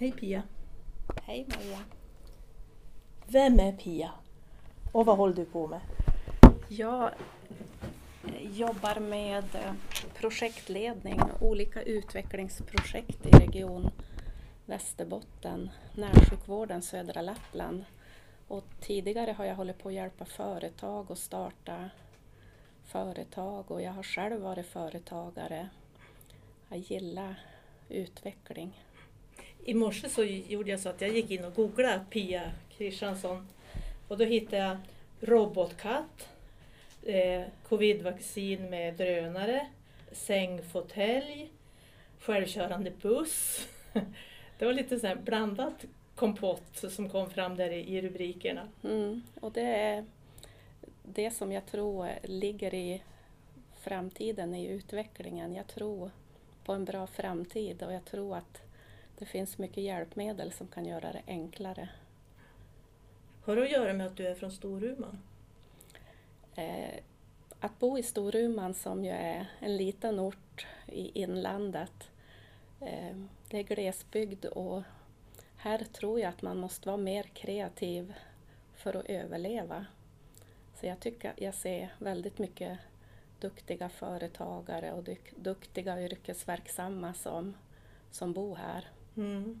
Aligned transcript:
Hej 0.00 0.12
Pia! 0.12 0.42
Hej 1.22 1.46
Maria! 1.48 1.78
Vem 3.26 3.60
är 3.60 3.72
Pia? 3.72 4.10
Och 4.92 5.06
vad 5.06 5.16
håller 5.16 5.34
du 5.34 5.44
på 5.44 5.66
med? 5.66 5.80
Jag 6.68 7.10
jobbar 8.40 9.00
med 9.00 9.44
eh, 9.54 9.72
projektledning, 10.14 11.20
olika 11.40 11.82
utvecklingsprojekt 11.82 13.26
i 13.26 13.30
Region 13.30 13.90
Västerbotten, 14.66 15.70
närsjukvården 15.94 16.82
södra 16.82 17.22
Lappland. 17.22 17.84
Och 18.48 18.64
tidigare 18.80 19.32
har 19.32 19.44
jag 19.44 19.54
hållit 19.54 19.78
på 19.78 19.88
att 19.88 19.94
hjälpa 19.94 20.24
företag 20.24 21.12
att 21.12 21.18
starta 21.18 21.90
företag 22.84 23.70
och 23.70 23.82
jag 23.82 23.92
har 23.92 24.02
själv 24.02 24.40
varit 24.40 24.66
företagare. 24.66 25.68
Jag 26.68 26.78
gillar 26.78 27.40
utveckling. 27.88 28.84
I 29.68 29.74
morse 29.74 30.08
så 30.08 30.24
gjorde 30.24 30.70
jag 30.70 30.80
så 30.80 30.88
att 30.88 31.00
jag 31.00 31.10
gick 31.10 31.30
in 31.30 31.44
och 31.44 31.54
googlade 31.54 32.04
Pia 32.10 32.52
Kristiansson 32.76 33.48
och 34.08 34.18
då 34.18 34.24
hittade 34.24 34.56
jag 34.56 34.76
robotkatt, 35.20 36.28
eh, 37.02 37.42
covidvaccin 37.68 38.70
med 38.70 38.94
drönare, 38.94 39.66
sängfåtölj, 40.12 41.50
självkörande 42.20 42.92
buss. 43.02 43.68
Det 44.58 44.64
var 44.64 44.72
lite 44.72 45.00
så 45.00 45.06
här 45.06 45.16
blandat 45.16 45.84
kompott 46.14 46.84
som 46.90 47.08
kom 47.08 47.30
fram 47.30 47.56
där 47.56 47.70
i, 47.70 47.96
i 47.96 48.02
rubrikerna. 48.02 48.68
Mm, 48.84 49.22
och 49.40 49.52
det 49.52 49.66
är 49.66 50.04
det 51.02 51.30
som 51.30 51.52
jag 51.52 51.66
tror 51.66 52.08
ligger 52.22 52.74
i 52.74 53.02
framtiden, 53.80 54.54
i 54.54 54.66
utvecklingen. 54.66 55.54
Jag 55.54 55.66
tror 55.66 56.10
på 56.64 56.72
en 56.72 56.84
bra 56.84 57.06
framtid 57.06 57.82
och 57.82 57.92
jag 57.92 58.04
tror 58.04 58.36
att 58.36 58.67
det 59.18 59.26
finns 59.26 59.58
mycket 59.58 59.84
hjälpmedel 59.84 60.52
som 60.52 60.66
kan 60.66 60.84
göra 60.84 61.12
det 61.12 61.22
enklare. 61.26 61.88
Har 63.44 63.56
det 63.56 63.62
att 63.62 63.70
göra 63.70 63.92
med 63.92 64.06
att 64.06 64.16
du 64.16 64.26
är 64.26 64.34
från 64.34 64.52
Storuman? 64.52 65.18
Eh, 66.54 67.00
att 67.60 67.78
bo 67.78 67.98
i 67.98 68.02
Storuman 68.02 68.74
som 68.74 69.04
ju 69.04 69.10
är 69.10 69.46
en 69.60 69.76
liten 69.76 70.20
ort 70.20 70.66
i 70.86 71.20
inlandet, 71.22 72.10
eh, 72.80 73.16
det 73.48 73.58
är 73.58 73.62
glesbygd 73.62 74.44
och 74.44 74.82
här 75.56 75.78
tror 75.78 76.20
jag 76.20 76.28
att 76.28 76.42
man 76.42 76.58
måste 76.58 76.88
vara 76.88 76.96
mer 76.96 77.22
kreativ 77.22 78.14
för 78.74 78.96
att 78.96 79.06
överleva. 79.06 79.86
Så 80.74 80.86
jag 80.86 81.00
tycker 81.00 81.34
jag 81.36 81.54
ser 81.54 81.94
väldigt 81.98 82.38
mycket 82.38 82.78
duktiga 83.40 83.88
företagare 83.88 84.92
och 84.92 85.08
duktiga 85.36 86.02
yrkesverksamma 86.02 87.14
som, 87.14 87.54
som 88.10 88.32
bor 88.32 88.56
här. 88.56 88.84
Mm. 89.18 89.60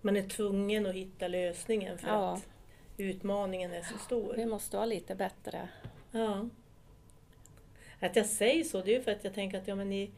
Man 0.00 0.16
är 0.16 0.22
tvungen 0.22 0.86
att 0.86 0.94
hitta 0.94 1.28
lösningen 1.28 1.98
för 1.98 2.08
ja. 2.08 2.34
att 2.34 2.48
utmaningen 2.96 3.72
är 3.72 3.82
så 3.82 3.98
stor. 3.98 4.34
Vi 4.36 4.46
måste 4.46 4.76
vara 4.76 4.86
lite 4.86 5.14
bättre. 5.14 5.68
Ja. 6.10 6.48
Att 8.00 8.16
jag 8.16 8.26
säger 8.26 8.64
så, 8.64 8.82
det 8.82 8.96
är 8.96 9.00
för 9.00 9.12
att 9.12 9.24
jag 9.24 9.34
tänker 9.34 9.58
att 9.58 9.68
ja, 9.68 9.74
men 9.74 9.92
i, 9.92 10.10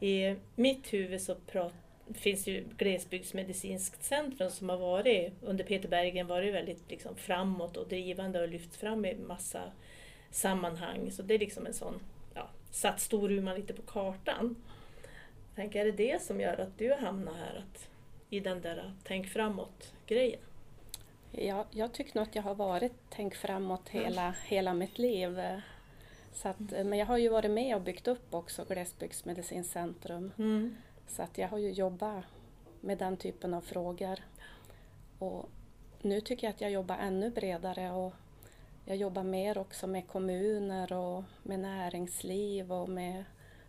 i 0.00 0.36
mitt 0.54 0.92
huvud 0.92 1.20
så 1.20 1.34
prat, 1.34 1.72
finns 2.14 2.44
det 2.44 2.50
ju 2.50 2.64
Glesbygdsmedicinskt 2.76 4.04
centrum 4.04 4.50
som 4.50 4.68
har 4.68 4.76
varit, 4.76 5.32
under 5.42 5.64
Peter 5.64 5.88
Berggren 5.88 6.26
varit 6.26 6.54
väldigt 6.54 6.90
liksom 6.90 7.16
framåt 7.16 7.76
och 7.76 7.88
drivande 7.88 8.42
och 8.42 8.48
lyft 8.48 8.76
fram 8.76 9.04
i 9.04 9.14
massa 9.14 9.62
sammanhang. 10.30 11.10
Så 11.10 11.22
det 11.22 11.34
är 11.34 11.38
liksom 11.38 11.66
en 11.66 11.74
sån, 11.74 11.94
ja, 12.34 12.48
satt 12.70 13.00
Storuman 13.00 13.56
lite 13.56 13.72
på 13.72 13.82
kartan. 13.82 14.56
Jag 15.48 15.56
tänker, 15.56 15.80
är 15.80 15.84
det 15.84 15.92
det 15.92 16.22
som 16.22 16.40
gör 16.40 16.60
att 16.60 16.78
du 16.78 16.90
har 16.90 16.98
hamnat 16.98 17.36
här? 17.36 17.56
Att, 17.58 17.88
I 18.32 18.40
den 18.40 18.60
där 18.60 18.92
tänk 19.04 19.28
framåt-grejen? 19.28 20.40
Ja, 21.30 21.66
jag 21.70 21.92
tycker 21.92 22.16
nog 22.16 22.22
att 22.22 22.34
jag 22.34 22.42
har 22.42 22.54
varit 22.54 22.92
tänk 23.10 23.34
framåt 23.34 23.88
hela, 23.88 24.22
mm. 24.22 24.34
hela 24.44 24.74
mitt 24.74 24.98
liv. 24.98 25.40
Så 26.32 26.48
att, 26.48 26.58
men 26.58 26.92
jag 26.92 27.06
har 27.06 27.18
ju 27.18 27.28
varit 27.28 27.50
med 27.50 27.76
och 27.76 27.82
byggt 27.82 28.08
upp 28.08 28.34
också 28.34 28.64
Glesbygdsmedicinskt 28.64 29.72
centrum. 29.72 30.32
Mm. 30.38 30.76
Så 31.06 31.22
att 31.22 31.38
jag 31.38 31.48
har 31.48 31.58
ju 31.58 31.70
jobbat 31.70 32.24
med 32.80 32.98
den 32.98 33.16
typen 33.16 33.54
av 33.54 33.60
frågor. 33.60 34.18
Och 35.18 35.48
nu 36.02 36.20
tycker 36.20 36.46
jag 36.46 36.54
att 36.54 36.60
jag 36.60 36.70
jobbar 36.70 36.96
ännu 36.96 37.30
bredare 37.30 37.90
och 37.90 38.14
jag 38.84 38.96
jobbar 38.96 39.22
mer 39.22 39.58
också 39.58 39.86
med 39.86 40.08
kommuner 40.08 40.92
och 40.92 41.24
med 41.42 41.60
näringsliv 41.60 42.72
och 42.72 42.88
med 42.88 43.24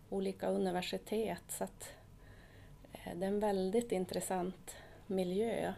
olika 0.10 0.48
universitet. 0.48 1.44
Så 1.50 1.64
att 1.64 1.94
det 3.06 3.26
är 3.26 3.30
en 3.30 3.40
väldigt 3.40 3.92
intressant 3.92 4.76
miljö 5.08 5.74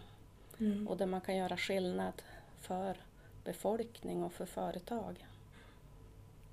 mm. 0.60 0.88
och 0.88 0.98
där 0.98 1.06
man 1.06 1.22
kan 1.22 1.36
göra 1.36 1.58
skillnad 1.58 2.22
för 2.62 2.98
befolkning 3.44 4.24
och 4.24 4.34
för 4.34 4.46
företag. 4.46 5.26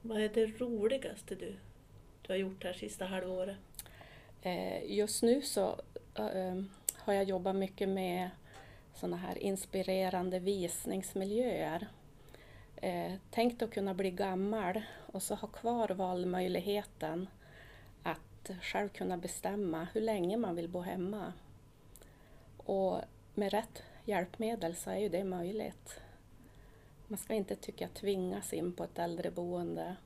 Vad 0.03 0.21
är 0.21 0.29
det 0.29 0.47
roligaste 0.47 1.35
du, 1.35 1.55
du 2.23 2.33
har 2.33 2.37
gjort 2.37 2.65
här 2.65 2.73
sista 2.73 3.05
halvåret? 3.05 3.57
Eh, 4.43 4.93
just 4.93 5.23
nu 5.23 5.43
så 5.43 5.81
äh, 6.15 6.63
har 6.97 7.13
jag 7.13 7.25
jobbat 7.25 7.57
mycket 7.57 7.89
med 7.89 8.31
sådana 8.95 9.17
här 9.17 9.39
inspirerande 9.39 10.39
visningsmiljöer. 10.39 11.89
Eh, 12.77 13.13
tänkt 13.31 13.63
att 13.63 13.71
kunna 13.71 13.95
bli 13.95 14.11
gammal 14.11 14.83
och 15.13 15.23
så 15.23 15.35
ha 15.35 15.49
kvar 15.49 15.89
valmöjligheten 15.89 17.29
att 18.51 18.65
själv 18.65 18.89
kunna 18.89 19.17
bestämma 19.17 19.89
hur 19.93 20.01
länge 20.01 20.37
man 20.37 20.57
vill 20.57 20.69
bo 20.69 20.81
hemma. 20.81 21.33
Och 22.57 23.01
med 23.35 23.53
rätt 23.53 23.83
hjälpmedel 24.05 24.77
så 24.77 24.91
är 24.91 24.97
ju 24.97 25.09
det 25.09 25.25
möjligt. 25.25 26.01
Man 27.07 27.19
ska 27.19 27.35
inte 27.35 27.57
tycka 27.57 27.89
tvingas 27.89 28.53
in 28.53 28.73
på 28.73 28.85
ett 28.85 28.99
äldreboende 28.99 29.97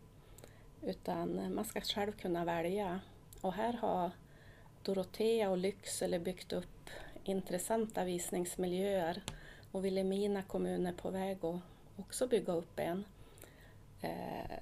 utan 0.83 1.55
man 1.55 1.65
ska 1.65 1.81
själv 1.81 2.13
kunna 2.13 2.45
välja. 2.45 3.01
Och 3.41 3.53
här 3.53 3.73
har 3.73 4.11
Dorotea 4.83 5.51
och 5.51 5.59
Lycksele 5.59 6.19
byggt 6.19 6.53
upp 6.53 6.91
intressanta 7.25 8.05
visningsmiljöer 8.05 9.23
och 9.73 9.85
Vilhelmina 9.85 10.43
kommun 10.43 10.87
är 10.87 10.93
på 10.93 11.11
väg 11.11 11.45
att 11.45 11.61
också 11.97 12.27
bygga 12.27 12.53
upp 12.53 12.79
en. 12.79 13.05
Eh, 14.01 14.59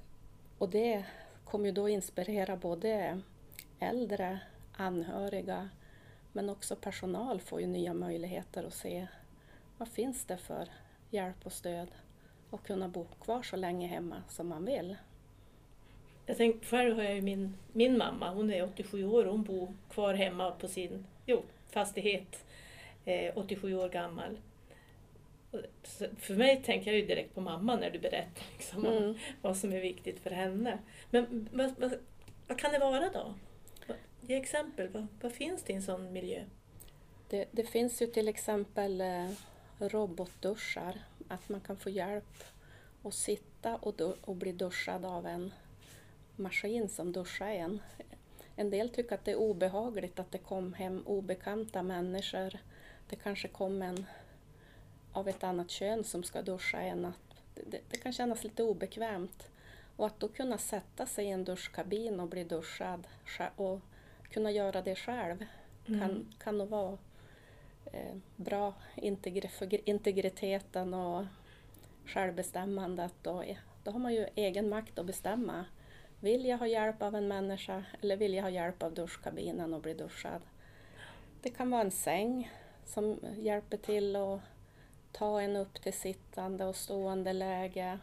och 0.57 0.69
det 0.69 1.05
kommer 1.45 1.65
ju 1.65 1.71
då 1.71 1.89
inspirera 1.89 2.55
både 2.55 3.21
äldre, 3.79 4.39
anhöriga 4.73 5.69
men 6.35 6.49
också 6.49 6.75
personal 6.75 7.41
får 7.41 7.61
ju 7.61 7.67
nya 7.67 7.93
möjligheter 7.93 8.63
att 8.63 8.73
se 8.73 9.07
vad 9.77 9.87
finns 9.87 10.25
det 10.25 10.37
för 10.37 10.67
hjälp 11.09 11.45
och 11.45 11.53
stöd 11.53 11.87
och 12.49 12.65
kunna 12.65 12.87
bo 12.87 13.05
kvar 13.21 13.43
så 13.43 13.55
länge 13.55 13.87
hemma 13.87 14.23
som 14.29 14.47
man 14.47 14.65
vill. 14.65 14.95
Jag 16.25 16.37
tänkte, 16.37 16.67
själv 16.67 16.95
har 16.95 17.03
jag 17.03 17.15
ju 17.15 17.21
min, 17.21 17.57
min 17.73 17.97
mamma, 17.97 18.33
hon 18.33 18.51
är 18.51 18.63
87 18.63 19.05
år 19.05 19.25
och 19.25 19.31
hon 19.31 19.43
bor 19.43 19.73
kvar 19.89 20.13
hemma 20.13 20.51
på 20.51 20.67
sin 20.67 21.05
jo, 21.25 21.43
fastighet, 21.69 22.45
eh, 23.05 23.37
87 23.37 23.75
år 23.75 23.89
gammal. 23.89 24.37
för 26.17 26.35
mig 26.35 26.63
tänker 26.63 26.91
jag 26.91 26.99
ju 26.99 27.05
direkt 27.05 27.35
på 27.35 27.41
mamma 27.41 27.75
när 27.75 27.89
du 27.89 27.99
berättar 27.99 28.43
liksom, 28.57 28.85
mm. 28.85 29.15
vad 29.41 29.57
som 29.57 29.73
är 29.73 29.81
viktigt 29.81 30.19
för 30.19 30.31
henne. 30.31 30.77
Men 31.09 31.49
vad, 31.53 31.75
vad, 31.77 31.95
vad 32.47 32.59
kan 32.59 32.71
det 32.71 32.79
vara 32.79 33.09
då? 33.09 33.33
Ge 34.27 34.35
exempel, 34.35 34.87
vad, 34.87 35.07
vad, 35.21 35.31
finns 35.31 35.63
det 35.63 35.73
i 35.73 35.75
en 35.75 35.81
sån 35.81 36.13
miljö? 36.13 36.45
Det, 37.29 37.45
det 37.51 37.63
finns 37.63 38.01
ju 38.01 38.07
till 38.07 38.27
exempel 38.27 39.01
eh, 39.01 39.29
robotduschar, 39.79 41.01
att 41.27 41.49
man 41.49 41.61
kan 41.61 41.77
få 41.77 41.89
hjälp 41.89 42.43
att 43.03 43.13
sitta 43.13 43.75
och, 43.75 44.01
och 44.01 44.35
bli 44.35 44.51
duschad 44.51 45.05
av 45.05 45.27
en 45.27 45.53
maskin 46.35 46.89
som 46.89 47.11
duschar 47.11 47.47
en. 47.47 47.79
En 48.55 48.69
del 48.69 48.89
tycker 48.89 49.15
att 49.15 49.25
det 49.25 49.31
är 49.31 49.35
obehagligt 49.35 50.19
att 50.19 50.31
det 50.31 50.37
kom 50.37 50.73
hem 50.73 51.03
obekanta 51.05 51.83
människor. 51.83 52.59
Det 53.09 53.15
kanske 53.15 53.47
kom 53.47 53.81
en 53.81 54.05
av 55.11 55.27
ett 55.27 55.43
annat 55.43 55.69
kön 55.69 56.03
som 56.03 56.23
ska 56.23 56.41
duscha 56.41 56.81
en. 56.81 57.05
Att 57.05 57.43
det, 57.53 57.81
det 57.89 57.97
kan 57.97 58.13
kännas 58.13 58.43
lite 58.43 58.63
obekvämt. 58.63 59.49
Och 59.95 60.05
att 60.05 60.19
då 60.19 60.27
kunna 60.27 60.57
sätta 60.57 61.05
sig 61.05 61.25
i 61.25 61.31
en 61.31 61.43
duschkabin 61.43 62.19
och 62.19 62.27
bli 62.27 62.43
duschad 62.43 63.07
och 63.55 63.79
kunna 64.29 64.51
göra 64.51 64.81
det 64.81 64.95
själv 64.95 65.45
mm. 65.87 65.99
kan, 65.99 66.33
kan 66.39 66.57
nog 66.57 66.69
vara 66.69 66.97
eh, 67.85 68.15
bra 68.35 68.73
för 69.49 69.89
integriteten 69.89 70.93
och 70.93 71.25
självbestämmandet. 72.05 73.27
Och, 73.27 73.43
då 73.83 73.91
har 73.91 73.99
man 73.99 74.13
ju 74.13 74.27
egen 74.35 74.69
makt 74.69 74.99
att 74.99 75.05
bestämma 75.05 75.65
vill 76.19 76.45
jag 76.45 76.57
ha 76.57 76.67
hjälp 76.67 77.01
av 77.01 77.15
en 77.15 77.27
människa 77.27 77.83
eller 78.01 78.17
vill 78.17 78.33
jag 78.33 78.43
ha 78.43 78.49
hjälp 78.49 78.83
av 78.83 78.93
duschkabinen 78.93 79.73
och 79.73 79.81
bli 79.81 79.93
duschad? 79.93 80.41
Det 81.41 81.49
kan 81.49 81.69
vara 81.69 81.81
en 81.81 81.91
säng 81.91 82.51
som 82.85 83.19
hjälper 83.37 83.77
till 83.77 84.15
att 84.15 84.39
ta 85.11 85.41
en 85.41 85.55
upp 85.55 85.81
till 85.81 85.93
sittande 85.93 86.65
och 86.65 86.75
stående 86.75 87.33
läge. 87.33 87.99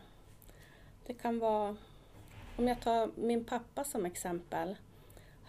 Det 1.06 1.14
kan 1.14 1.38
vara, 1.38 1.76
om 2.56 2.68
jag 2.68 2.80
tar 2.80 3.10
min 3.16 3.44
pappa 3.44 3.84
som 3.84 4.06
exempel. 4.06 4.76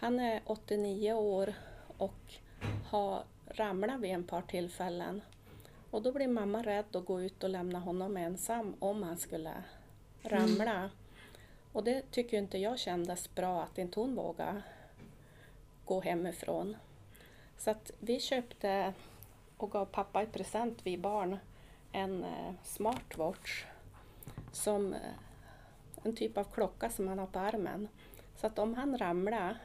Han 0.03 0.19
är 0.19 0.41
89 0.45 1.13
år 1.13 1.53
och 1.97 2.33
har 2.85 3.23
ramlat 3.47 3.99
vid 3.99 4.11
en 4.11 4.23
par 4.23 4.41
tillfällen. 4.41 5.21
Och 5.91 6.01
då 6.01 6.11
blir 6.11 6.27
mamma 6.27 6.63
rädd 6.63 6.95
att 6.95 7.05
gå 7.05 7.21
ut 7.21 7.43
och 7.43 7.49
lämna 7.49 7.79
honom 7.79 8.17
ensam 8.17 8.75
om 8.79 9.03
han 9.03 9.17
skulle 9.17 9.53
ramla. 10.21 10.73
Mm. 10.73 10.89
Och 11.71 11.83
det 11.83 12.11
tycker 12.11 12.37
inte 12.37 12.57
jag 12.57 12.79
kändes 12.79 13.35
bra 13.35 13.61
att 13.61 13.77
inte 13.77 13.99
hon 13.99 14.15
vågade 14.15 14.61
gå 15.85 16.01
hemifrån. 16.01 16.77
Så 17.57 17.71
att 17.71 17.91
vi 17.99 18.19
köpte 18.19 18.93
och 19.57 19.71
gav 19.71 19.85
pappa 19.85 20.23
i 20.23 20.25
present, 20.25 20.79
vi 20.83 20.97
barn, 20.97 21.37
en 21.91 22.23
eh, 22.23 22.53
smartwatch. 22.63 23.65
Som 24.51 24.93
eh, 24.93 24.99
en 26.03 26.15
typ 26.15 26.37
av 26.37 26.43
klocka 26.43 26.89
som 26.89 27.07
han 27.07 27.19
har 27.19 27.27
på 27.27 27.39
armen. 27.39 27.87
Så 28.35 28.47
att 28.47 28.59
om 28.59 28.73
han 28.73 28.97
ramlar, 28.97 29.59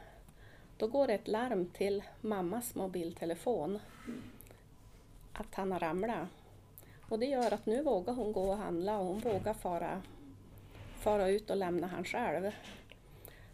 då 0.79 0.87
går 0.87 1.07
det 1.07 1.13
ett 1.13 1.27
larm 1.27 1.65
till 1.65 2.03
mammas 2.21 2.75
mobiltelefon 2.75 3.79
att 5.33 5.55
han 5.55 5.71
har 5.71 5.79
ramlat. 5.79 6.27
Och 7.09 7.19
det 7.19 7.25
gör 7.25 7.53
att 7.53 7.65
nu 7.65 7.83
vågar 7.83 8.13
hon 8.13 8.31
gå 8.31 8.49
och 8.49 8.57
handla 8.57 8.99
och 8.99 9.05
hon 9.05 9.19
vågar 9.19 9.53
fara, 9.53 10.01
fara 10.99 11.29
ut 11.29 11.49
och 11.49 11.57
lämna 11.57 11.87
han 11.87 12.03
själv. 12.03 12.51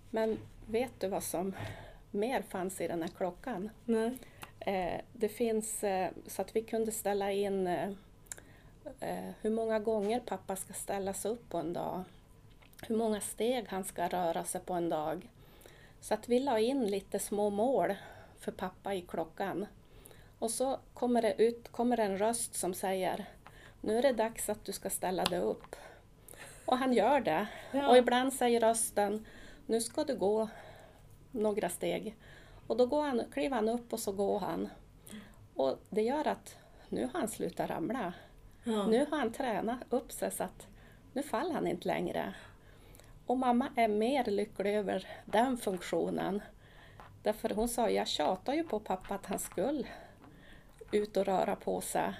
Men 0.10 0.38
vet 0.68 1.00
du 1.00 1.08
vad 1.08 1.24
som 1.24 1.56
mer 2.12 2.42
fanns 2.42 2.82
i 2.82 2.88
den 2.88 3.02
här 3.02 3.10
klockan? 3.10 3.70
Nej. 3.86 4.18
Eh, 4.60 5.02
det 5.14 5.30
finns 5.30 5.84
eh, 5.84 6.12
så 6.28 6.42
att 6.42 6.56
vi 6.56 6.62
kunde 6.62 6.92
ställa 6.92 7.32
in 7.32 7.68
eh, 7.68 7.90
eh 9.00 9.32
hur 9.42 9.52
många 9.52 9.80
gånger 9.80 10.20
pappa 10.20 10.56
ska 10.56 10.74
ställas 10.74 11.26
upp 11.26 11.50
på 11.50 11.58
en 11.58 11.74
dag. 11.74 12.04
Hur 12.88 12.96
många 12.96 13.22
steg 13.22 13.66
han 13.68 13.84
ska 13.84 14.08
röra 14.08 14.44
sig 14.44 14.62
på 14.62 14.74
en 14.74 14.90
dag. 14.90 15.30
Så 16.06 16.14
att 16.14 16.30
vi 16.30 16.40
la 16.40 16.60
in 16.60 16.88
lite 16.88 17.20
små 17.20 17.50
mål 17.50 17.94
för 18.40 18.52
pappa 18.52 18.94
i 18.94 19.02
klockan. 19.02 19.66
Och 20.40 20.52
så 20.52 20.80
kommer 20.94 21.22
det 21.22 21.42
ut 21.42 21.72
kommer 21.72 22.00
en 22.00 22.18
röst 22.18 22.56
som 22.56 22.74
säger 22.74 23.26
nu 23.82 23.98
är 23.98 24.02
det 24.02 24.14
dags 24.14 24.50
att 24.50 24.66
du 24.66 24.72
ska 24.72 24.90
ställa 24.90 25.24
dig 25.24 25.40
upp. 25.40 25.76
Och 26.66 26.78
han 26.78 26.94
gör 26.94 27.20
det. 27.20 27.48
Ja. 27.72 27.90
Och 27.90 27.98
ibland 27.98 28.34
säger 28.34 28.60
rösten 28.60 29.26
nu 29.66 29.82
ska 29.82 30.04
du 30.04 30.16
gå 30.16 30.50
några 31.32 31.70
steg. 31.70 32.16
Och 32.68 32.78
då 32.78 32.86
går 32.86 33.02
han, 33.02 33.24
kliver 33.32 33.56
han 33.56 33.70
upp 33.70 33.94
och 33.94 34.00
så 34.00 34.12
går 34.12 34.40
han. 34.40 34.70
Och 35.56 35.80
det 35.90 36.02
gör 36.02 36.28
att 36.28 36.58
nu 36.90 37.10
har 37.14 37.20
han 37.20 37.28
slutat 37.28 37.70
ramla. 37.70 38.14
Ja. 38.64 38.88
Nu 38.88 39.06
har 39.10 39.18
han 39.18 39.32
tränat 39.32 39.80
upp 39.90 40.12
sig 40.12 40.32
så 40.32 40.44
att 40.44 40.68
nu 41.14 41.24
faller 41.24 41.54
han 41.54 41.68
inte 41.68 41.88
längre. 41.88 42.34
Och 43.26 43.38
mamma 43.38 43.70
är 43.76 43.88
mer 43.88 44.26
lycklig 44.26 44.76
över 44.76 45.08
den 45.26 45.58
funktionen. 45.58 46.42
Därför 47.24 47.50
hon 47.50 47.70
sa, 47.70 47.90
jag 47.90 48.08
tjatar 48.08 48.54
ju 48.54 48.64
på 48.64 48.80
pappa 48.80 49.16
att 49.16 49.26
han 49.26 49.40
skulle 49.40 49.88
ut 50.92 51.18
och 51.18 51.26
röra 51.26 51.56
på 51.56 51.82
sig. 51.82 52.14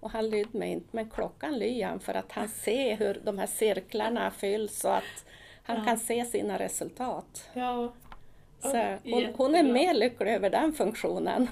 Och 0.00 0.10
han 0.10 0.30
lydde 0.30 0.58
mig 0.58 0.70
inte, 0.72 0.88
men 0.90 1.10
klockan 1.10 1.58
lyder 1.58 1.86
han 1.86 2.00
för 2.00 2.14
att 2.14 2.32
han 2.32 2.48
ser 2.48 2.96
hur 2.96 3.20
de 3.24 3.38
här 3.38 3.46
cirklarna 3.46 4.30
fylls 4.30 4.84
och 4.84 4.96
att 4.96 5.24
han 5.62 5.76
ja. 5.76 5.84
kan 5.84 5.98
se 5.98 6.24
sina 6.24 6.58
resultat. 6.58 7.50
Ja. 7.52 7.92
Så 8.60 8.96
hon, 9.04 9.34
hon, 9.36 9.54
är 9.54 9.62
mer 9.62 9.94
lycklig 9.94 10.32
över 10.32 10.50
den 10.50 10.72
funktionen. 10.72 11.48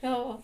Ja, 0.00 0.38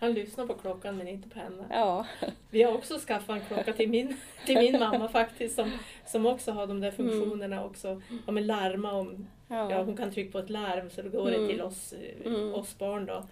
han 0.00 0.12
lyssnar 0.12 0.46
på 0.46 0.54
klockan 0.54 0.96
men 0.96 1.08
inte 1.08 1.28
på 1.28 1.38
henne. 1.38 1.64
Ja. 1.70 2.06
Vi 2.50 2.62
har 2.62 2.74
också 2.74 2.98
skaffat 2.98 3.36
en 3.36 3.44
klocka 3.46 3.72
till 3.72 3.90
min, 3.90 4.16
till 4.46 4.58
min 4.58 4.78
mamma 4.78 5.08
faktiskt 5.08 5.54
som, 5.54 5.72
som 6.06 6.26
också 6.26 6.52
har 6.52 6.66
de 6.66 6.80
där 6.80 6.88
mm. 6.88 6.96
funktionerna 6.96 7.56
mm. 7.56 7.68
också. 7.68 8.02
Ja, 8.26 8.32
men 8.32 8.46
larma 8.46 8.92
om, 8.92 9.26
ja. 9.48 9.70
ja. 9.70 9.82
hon 9.82 9.96
kan 9.96 10.12
trycka 10.12 10.32
på 10.32 10.38
ett 10.38 10.50
larm 10.50 10.90
så 10.90 11.02
då 11.02 11.08
går 11.08 11.28
mm. 11.28 11.40
det 11.40 11.48
till 11.48 11.62
oss, 11.62 11.94
mm. 12.24 12.54
oss 12.54 12.78
barn 12.78 13.06
då. 13.06 13.24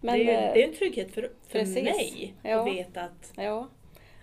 Men, 0.00 0.18
det, 0.18 0.34
är, 0.34 0.54
det 0.54 0.62
är 0.62 0.68
en 0.68 0.74
trygghet 0.74 1.14
för, 1.14 1.30
för 1.48 1.82
mig 1.82 2.34
ja. 2.42 2.60
att 2.60 2.66
veta 2.66 3.00
att... 3.00 3.32
Ja. 3.36 3.68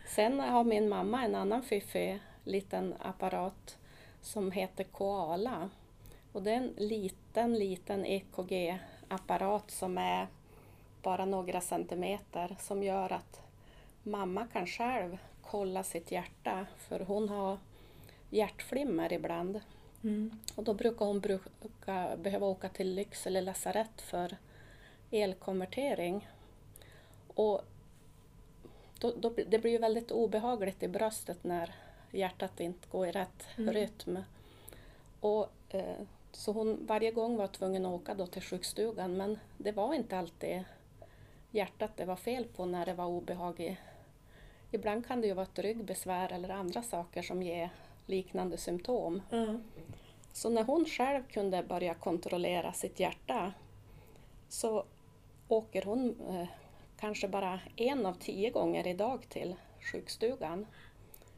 Sen 0.07 0.39
har 0.39 0.63
min 0.63 0.89
mamma 0.89 1.24
en 1.25 1.36
annan 1.36 1.63
fiffig 1.63 2.19
liten 2.44 2.95
apparat 3.00 3.77
som 4.21 4.51
heter 4.51 4.83
Koala. 4.83 5.69
Och 6.31 6.44
det 6.44 6.51
är 6.51 6.56
en 6.56 6.74
liten, 6.77 7.54
liten 7.54 8.06
EKG-apparat 8.06 9.71
som 9.71 9.97
är 9.97 10.27
bara 11.01 11.25
några 11.25 11.62
centimeter 11.62 12.56
som 12.59 12.83
gör 12.83 13.13
att 13.13 13.42
mamma 14.03 14.48
kan 14.48 14.68
själv 14.68 15.18
kolla 15.42 15.83
sitt 15.83 16.12
hjärta 16.12 16.65
för 16.77 17.00
hon 17.00 17.30
har 17.30 17.57
hjärtflimmer 18.30 19.13
ibland. 19.13 19.62
Mm. 20.03 20.39
Och 20.56 20.63
då 20.63 20.74
brukar 20.74 21.06
hon 21.06 21.19
bruka, 21.19 22.18
behöva 22.18 22.48
åka 22.48 22.69
till 22.69 22.95
Lycksele 22.95 23.42
lasarett 23.42 24.01
för 24.01 24.38
elkonvertering. 25.12 26.27
Och 27.27 27.62
då, 29.00 29.13
då, 29.18 29.30
det 29.47 29.59
blir 29.59 29.71
ju 29.71 29.77
väldigt 29.77 30.12
obehagligt 30.12 30.83
i 30.83 30.88
bröstet 30.88 31.44
när 31.44 31.75
hjärtat 32.12 32.59
inte 32.59 32.88
går 32.92 33.07
i 33.07 33.12
rätt 33.12 33.47
mm. 33.57 33.74
rytm. 33.74 34.18
Och, 35.19 35.50
eh, 35.69 36.01
så 36.31 36.51
hon 36.51 36.86
varje 36.86 37.12
gång 37.12 37.38
var 37.38 37.47
tvungen 37.47 37.86
att 37.86 37.92
åka 37.92 38.13
då 38.13 38.27
till 38.27 38.42
sjukstugan 38.42 39.18
men 39.18 39.39
det 39.57 39.71
var 39.71 39.94
inte 39.94 40.18
alltid 40.18 40.63
hjärtat 41.51 41.98
det 41.98 42.06
var 42.06 42.15
fel 42.15 42.45
på 42.45 42.65
när 42.65 42.86
det 42.86 42.94
var 42.94 43.06
obehag. 43.06 43.77
Ibland 44.71 45.07
kan 45.07 45.21
det 45.21 45.27
ju 45.27 45.33
vara 45.33 45.45
ett 45.45 45.59
ryggbesvär 45.59 46.33
eller 46.33 46.50
andra 46.50 46.83
saker 46.83 47.21
som 47.21 47.44
ger 47.44 47.69
liknande 48.06 48.57
symptom. 48.57 49.21
Mm. 49.31 49.63
Så 50.33 50.50
när 50.50 50.63
hon 50.63 50.86
själv 50.86 51.24
kunde 51.24 51.63
börja 51.63 51.94
kontrollera 51.94 52.74
sitt 52.74 53.00
hjärta 53.00 53.53
så 54.50 54.86
åker 55.48 55.81
hon 55.81 56.15
eh, 56.30 56.48
kanske 57.00 57.27
bara 57.27 57.59
en 57.75 58.06
av 58.06 58.13
tio 58.13 58.50
gånger 58.50 58.88
idag 58.88 59.30
till 59.30 59.56
sjukstugan. 59.92 60.65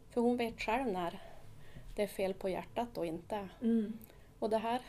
För 0.09 0.21
hon 0.21 0.37
vet 0.37 0.61
själv 0.61 0.87
när 0.87 1.21
det 1.95 2.03
är 2.03 2.07
fel 2.07 2.33
på 2.33 2.49
hjärtat 2.49 2.97
och 2.97 3.05
inte. 3.05 3.49
Mm. 3.61 3.97
Och 4.39 4.49
det 4.49 4.57
här 4.57 4.81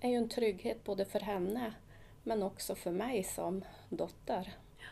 är 0.00 0.10
ju 0.10 0.16
en 0.16 0.28
trygghet 0.28 0.84
både 0.84 1.04
för 1.04 1.20
henne 1.20 1.72
men 2.22 2.42
också 2.42 2.74
för 2.74 2.90
mig 2.90 3.24
som 3.24 3.64
dotter. 3.88 4.52
Ja. 4.78 4.84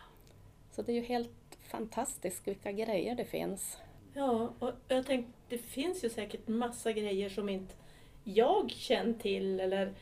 Så 0.71 0.83
det 0.83 0.93
är 0.93 0.97
ju 0.97 1.05
helt 1.05 1.59
fantastiskt 1.63 2.49
vilka 2.49 2.73
grejer 2.73 3.15
det 3.15 3.25
finns. 3.25 3.79
Ja, 4.15 4.53
och 4.59 4.73
jag 4.89 5.07
tänkte 5.07 5.33
det 5.49 5.59
finns 5.59 6.05
ju 6.05 6.09
säkert 6.09 6.49
massa 6.49 6.93
grejer 6.93 7.29
som 7.29 7.49
inte 7.49 7.75
jag 8.25 8.71
känner 8.71 9.13
till 9.13 9.61
eller 9.61 9.93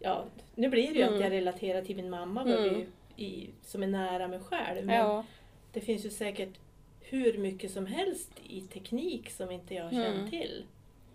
ja, 0.00 0.24
nu 0.54 0.68
blir 0.68 0.88
det 0.88 0.98
ju 0.98 1.02
mm. 1.02 1.14
att 1.14 1.20
jag 1.20 1.32
relaterar 1.32 1.82
till 1.82 1.96
min 1.96 2.10
mamma 2.10 2.42
mm. 2.42 2.86
i, 3.16 3.50
som 3.62 3.82
är 3.82 3.86
nära 3.86 4.28
mig 4.28 4.40
själv. 4.40 4.86
Men 4.86 4.96
ja. 4.96 5.24
det 5.72 5.80
finns 5.80 6.04
ju 6.04 6.10
säkert 6.10 6.58
hur 7.00 7.38
mycket 7.38 7.70
som 7.70 7.86
helst 7.86 8.30
i 8.48 8.60
teknik 8.60 9.30
som 9.30 9.50
inte 9.50 9.74
jag 9.74 9.90
känner 9.90 10.14
mm. 10.14 10.30
till. 10.30 10.64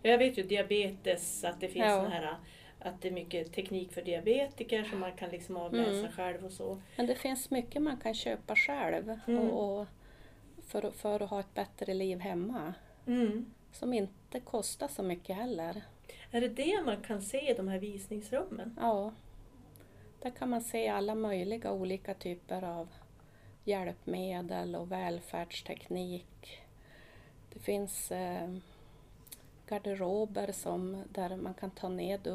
Jag 0.01 0.17
vet 0.17 0.37
ju 0.37 0.43
diabetes, 0.43 1.43
att 1.43 1.59
det 1.59 1.67
finns 1.67 1.85
ja. 1.85 2.07
här 2.11 2.35
att 2.81 3.01
det 3.01 3.07
är 3.07 3.11
mycket 3.11 3.53
teknik 3.53 3.93
för 3.93 4.01
diabetiker 4.01 4.83
som 4.83 4.99
man 4.99 5.11
kan 5.11 5.29
liksom 5.29 5.57
avläsa 5.57 5.99
mm. 5.99 6.11
själv 6.11 6.45
och 6.45 6.51
så. 6.51 6.81
Men 6.97 7.05
det 7.07 7.15
finns 7.15 7.49
mycket 7.51 7.81
man 7.81 7.97
kan 7.97 8.13
köpa 8.13 8.55
själv 8.55 9.19
mm. 9.27 9.39
och, 9.39 9.81
och 9.81 9.87
för, 10.67 10.91
för 10.91 11.19
att 11.19 11.29
ha 11.29 11.39
ett 11.39 11.53
bättre 11.53 11.93
liv 11.93 12.19
hemma. 12.19 12.73
Mm. 13.07 13.53
Som 13.71 13.93
inte 13.93 14.39
kostar 14.39 14.87
så 14.87 15.03
mycket 15.03 15.35
heller. 15.35 15.81
Är 16.31 16.41
det 16.41 16.49
det 16.49 16.81
man 16.85 17.01
kan 17.01 17.21
se 17.21 17.51
i 17.51 17.53
de 17.53 17.67
här 17.67 17.79
visningsrummen? 17.79 18.77
Ja. 18.81 19.13
Där 20.21 20.29
kan 20.29 20.49
man 20.49 20.61
se 20.61 20.87
alla 20.87 21.15
möjliga 21.15 21.71
olika 21.71 22.13
typer 22.13 22.63
av 22.63 22.89
hjälpmedel 23.63 24.75
och 24.75 24.91
välfärdsteknik. 24.91 26.61
Det 27.53 27.59
finns 27.59 28.11
eh, 28.11 28.55
garderober 29.67 30.51
som, 30.51 31.03
där 31.09 31.35
man 31.35 31.53
kan 31.53 31.71
ta 31.71 31.89
ned 31.89 32.27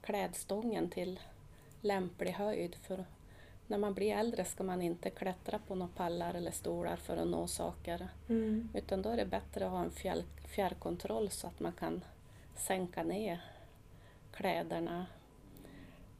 klädstången 0.00 0.90
till 0.90 1.20
lämplig 1.80 2.32
höjd. 2.32 2.76
För 2.82 3.04
när 3.66 3.78
man 3.78 3.94
blir 3.94 4.16
äldre 4.16 4.44
ska 4.44 4.64
man 4.64 4.82
inte 4.82 5.10
klättra 5.10 5.58
på 5.58 5.74
några 5.74 5.92
pallar 5.96 6.34
eller 6.34 6.50
stolar 6.50 6.96
för 6.96 7.16
att 7.16 7.28
nå 7.28 7.46
saker. 7.46 8.08
Mm. 8.28 8.68
Utan 8.74 9.02
då 9.02 9.08
är 9.08 9.16
det 9.16 9.26
bättre 9.26 9.66
att 9.66 9.72
ha 9.72 9.84
en 9.84 9.90
fjär, 9.90 10.24
fjärrkontroll 10.48 11.30
så 11.30 11.46
att 11.46 11.60
man 11.60 11.72
kan 11.72 12.04
sänka 12.56 13.02
ner 13.02 13.44
kläderna. 14.32 15.06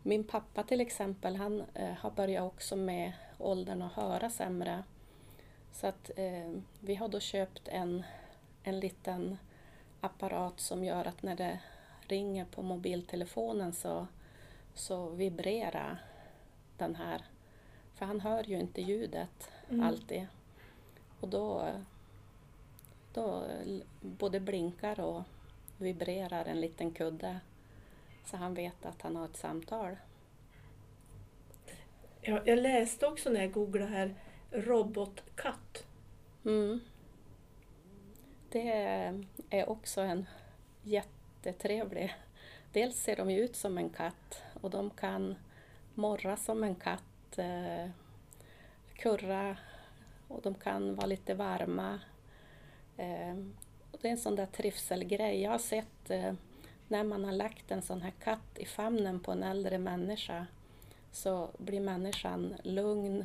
Min 0.02 0.24
pappa 0.24 0.62
till 0.62 0.80
exempel, 0.80 1.36
han 1.36 1.62
eh, 1.74 1.94
har 1.94 2.10
börjat 2.10 2.44
också 2.44 2.76
med 2.76 3.12
åldern 3.38 3.82
att 3.82 3.92
höra 3.92 4.30
sämre. 4.30 4.84
Så 5.72 5.86
att 5.86 6.10
eh, 6.16 6.52
vi 6.80 6.94
har 6.94 7.08
då 7.08 7.20
köpt 7.20 7.68
en, 7.68 8.02
en 8.62 8.80
liten 8.80 9.38
apparat 10.00 10.60
som 10.60 10.84
gör 10.84 11.04
att 11.04 11.22
när 11.22 11.36
det 11.36 11.60
ringer 12.08 12.44
på 12.44 12.62
mobiltelefonen 12.62 13.72
så, 13.72 14.06
så 14.75 15.08
vibrerar 15.08 16.02
den 16.76 16.94
här. 16.94 17.25
För 17.94 18.06
han 18.06 18.20
hör 18.20 18.44
ju 18.44 18.60
inte 18.60 18.82
ljudet 18.82 19.50
mm. 19.70 19.86
alltid. 19.86 20.26
Och 21.20 21.28
då, 21.28 21.68
då 23.12 23.44
både 24.00 24.40
blinkar 24.40 25.00
och 25.00 25.22
vibrerar 25.78 26.44
en 26.44 26.60
liten 26.60 26.90
kudde 26.90 27.40
så 28.25 28.36
han 28.36 28.54
vet 28.54 28.86
att 28.86 29.02
han 29.02 29.16
har 29.16 29.25
ett 29.25 29.36
samtal. 29.36 29.96
Ja, 32.20 32.42
jag 32.44 32.58
läste 32.58 33.06
också 33.06 33.30
när 33.30 33.40
jag 33.40 33.52
googlade 33.52 33.90
här, 33.90 34.14
robotkatt. 34.50 35.86
Mm. 36.44 36.80
Det 38.48 38.70
är 39.50 39.68
också 39.68 40.00
en 40.00 40.26
jättetrevlig... 41.46 42.14
Dels 42.72 42.96
ser 42.96 43.16
de 43.16 43.30
ju 43.30 43.40
ut 43.40 43.56
som 43.56 43.78
en 43.78 43.90
katt 43.90 44.42
och 44.60 44.70
de 44.70 44.90
kan 44.90 45.34
morra 45.94 46.36
som 46.36 46.64
en 46.64 46.74
katt, 46.74 47.38
eh, 47.38 47.90
kurra 48.94 49.56
och 50.28 50.42
de 50.42 50.54
kan 50.54 50.94
vara 50.94 51.06
lite 51.06 51.34
varma. 51.34 52.00
Eh, 52.96 53.36
och 53.92 53.98
det 54.02 54.08
är 54.08 54.12
en 54.12 54.18
sån 54.18 54.36
där 54.36 54.46
trivselgrej. 54.46 55.42
Jag 55.42 55.50
har 55.50 55.58
sett 55.58 56.10
eh, 56.10 56.32
när 56.88 57.04
man 57.04 57.24
har 57.24 57.32
lagt 57.32 57.70
en 57.70 57.82
sån 57.82 58.02
här 58.02 58.12
katt 58.24 58.58
i 58.58 58.64
famnen 58.64 59.20
på 59.20 59.32
en 59.32 59.42
äldre 59.42 59.78
människa 59.78 60.46
så 61.12 61.50
blir 61.58 61.80
människan 61.80 62.54
lugn 62.62 63.24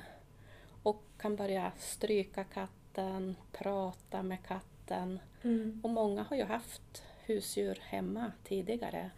och 0.84 1.04
kan 1.18 1.36
börja 1.36 1.72
stryka 1.78 2.44
katten, 2.44 3.36
prata 3.52 4.24
med 4.24 4.44
katten. 4.44 5.20
Mm. 5.44 5.82
Och 5.84 5.90
många 5.90 6.24
har 6.24 6.38
ju 6.38 6.44
haft 6.44 7.04
husdjur 7.26 7.80
hemma 7.82 8.32
tidigare. 8.44 9.10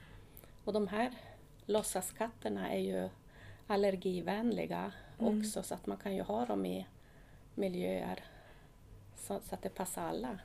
Och 0.65 0.74
de 0.74 0.88
här 0.88 1.12
låtsaskatterna 1.65 2.72
är 2.74 2.79
ju 2.79 3.10
allergivänliga 3.67 4.91
Mm. 5.19 5.39
också 5.39 5.63
så 5.63 5.74
att 5.74 5.88
man 5.88 5.98
kan 5.98 6.15
ju 6.15 6.22
ha 6.22 6.45
dem 6.45 6.65
i 6.65 6.86
miljöer 7.55 8.24
så, 9.15 9.39
så 9.39 9.55
att 9.55 9.62
det 9.62 9.69
passar 9.69 10.01
alla. 10.03 10.39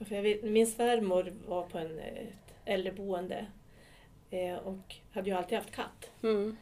För 0.00 0.14
jag 0.14 0.22
vet, 0.22 0.42
min 0.42 0.66
svärmor 0.66 1.32
var 1.48 1.62
på 1.62 1.78
en 1.78 1.98
ett 1.98 2.54
äldreboende 2.64 3.46
eh, 4.30 4.54
och 4.56 4.96
hade 5.12 5.30
ju 5.30 5.36
alltid 5.36 5.58
haft 5.58 5.70
katt. 5.70 6.10
Mm. 6.22 6.56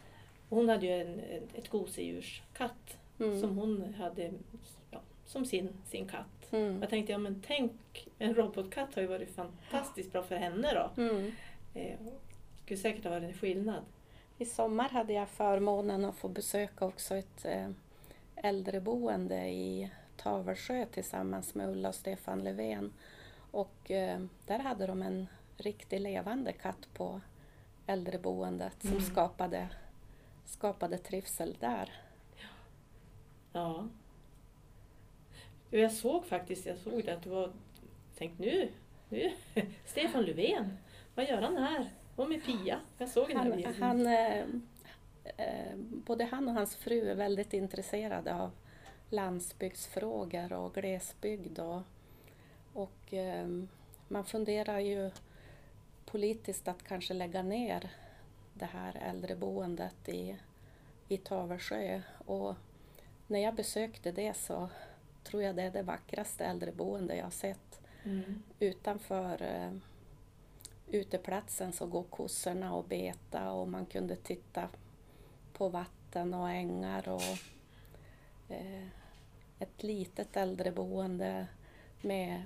Hon 0.48 0.68
hade 0.68 0.86
ju 0.86 0.92
en, 0.92 1.20
ett 1.54 1.68
gosedjurskatt 1.68 2.98
Mm. 3.20 3.40
som 3.40 3.56
hon 3.58 3.94
hade 3.94 4.32
ja, 4.90 5.00
som 5.26 5.44
sin, 5.44 5.68
sin 5.84 6.08
katt. 6.08 6.37
Mm. 6.50 6.80
Jag 6.80 6.90
tänkte, 6.90 7.12
ja 7.12 7.18
men 7.18 7.42
tänk, 7.46 8.08
en 8.18 8.34
robotkatt 8.34 8.94
har 8.94 9.02
ju 9.02 9.08
varit 9.08 9.34
fantastiskt 9.34 10.12
bra 10.12 10.22
för 10.22 10.36
henne 10.36 10.74
då. 10.74 11.02
Mm. 11.02 11.32
Eh, 11.74 11.98
skulle 12.64 12.80
säkert 12.80 13.04
ha 13.04 13.10
varit 13.10 13.24
en 13.24 13.34
skillnad. 13.38 13.82
I 14.38 14.44
sommar 14.44 14.88
hade 14.88 15.12
jag 15.12 15.28
förmånen 15.28 16.04
att 16.04 16.16
få 16.16 16.28
besöka 16.28 16.84
också 16.86 17.14
ett 17.16 17.44
eh, 17.44 17.68
äldreboende 18.36 19.48
i 19.48 19.90
Tavelsjö 20.16 20.86
tillsammans 20.86 21.54
med 21.54 21.68
Ulla 21.68 21.88
och 21.88 21.94
Stefan 21.94 22.44
Löfven. 22.44 22.92
Och 23.50 23.90
eh, 23.90 24.20
där 24.46 24.58
hade 24.58 24.86
de 24.86 25.02
en 25.02 25.26
riktig 25.56 26.00
levande 26.00 26.52
katt 26.52 26.88
på 26.94 27.20
äldreboendet 27.86 28.76
som 28.80 28.90
Mm. 28.90 29.02
skapade, 29.02 29.68
skapade 30.44 30.98
trivsel 30.98 31.56
där. 31.60 31.92
Ja. 33.52 33.88
Jag 35.70 35.92
såg 35.92 36.26
faktiskt, 36.26 36.66
jag 36.66 36.78
såg 36.78 37.04
det 37.04 37.14
att 37.14 37.22
det 37.22 37.30
var, 37.30 37.52
tänk 38.18 38.38
nu, 38.38 38.68
nu, 39.08 39.32
Stefan 39.86 40.24
Löfven, 40.24 40.78
vad 41.14 41.28
gör 41.28 41.42
han 41.42 41.56
här? 41.56 41.90
Och 42.16 42.28
med 42.28 42.44
Pia, 42.44 42.80
jag 42.98 43.08
såg 43.08 43.28
den 43.28 43.36
Han, 43.36 43.50
bilden. 43.50 43.82
han, 43.82 44.06
eh, 44.06 44.44
eh, 45.36 45.76
både 45.76 46.24
han 46.24 46.48
och 46.48 46.54
hans 46.54 46.76
fru 46.76 47.10
är 47.10 47.14
väldigt 47.14 47.52
intresserade 47.52 48.34
av 48.34 48.50
landsbygdsfrågor 49.10 50.52
och 50.52 50.74
glesbygd. 50.74 51.58
Och, 51.58 51.82
och 52.72 53.14
eh, 53.14 53.48
man 54.08 54.24
funderar 54.24 54.78
ju 54.78 55.10
politiskt 56.04 56.68
att 56.68 56.82
kanske 56.82 57.14
lägga 57.14 57.42
ner 57.42 57.90
det 58.54 58.64
här 58.64 58.96
äldreboendet 59.10 60.08
i, 60.08 60.36
i 61.08 61.16
Tavelsjö. 61.16 62.00
Och 62.26 62.54
när 63.26 63.40
jag 63.40 63.54
besökte 63.54 64.12
det 64.12 64.36
så 64.36 64.68
tror 65.24 65.42
jag 65.42 65.56
det 65.56 65.62
är 65.62 65.70
det 65.70 65.82
vackraste 65.82 66.44
äldreboende 66.44 67.16
jag 67.16 67.24
har 67.24 67.30
sett 67.30 67.80
Mm. 68.04 68.42
utanför 68.58 69.42
eh, 69.42 69.72
uteplatsen 70.86 71.72
så 71.72 71.86
går 71.86 72.02
kossorna 72.02 72.74
och 72.74 72.84
beta 72.84 73.52
och 73.52 73.68
man 73.68 73.86
kunde 73.86 74.16
titta 74.16 74.68
på 75.52 75.68
vatten 75.68 76.34
och 76.34 76.50
ängar 76.50 77.08
och 77.08 77.38
eh, 78.48 78.86
ett 79.58 79.82
litet 79.82 80.36
äldreboende 80.36 81.46
med 82.00 82.42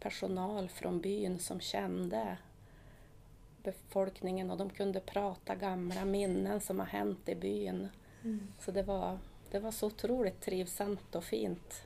personal 0.00 0.68
från 0.68 1.00
byn 1.00 1.38
som 1.38 1.60
kände 1.60 2.38
befolkningen 3.62 4.50
och 4.50 4.58
de 4.58 4.70
kunde 4.70 5.00
prata 5.00 5.54
gamla 5.54 6.04
minnen 6.04 6.60
som 6.60 6.78
har 6.78 6.86
hänt 6.86 7.28
i 7.28 7.34
byn. 7.34 7.88
Mm. 8.24 8.48
Så 8.58 8.70
det 8.70 8.82
var, 8.82 9.18
det 9.50 9.58
var 9.58 9.70
så 9.70 9.86
otroligt 9.86 10.40
trivsamt 10.40 11.14
och 11.14 11.24
fint 11.24 11.82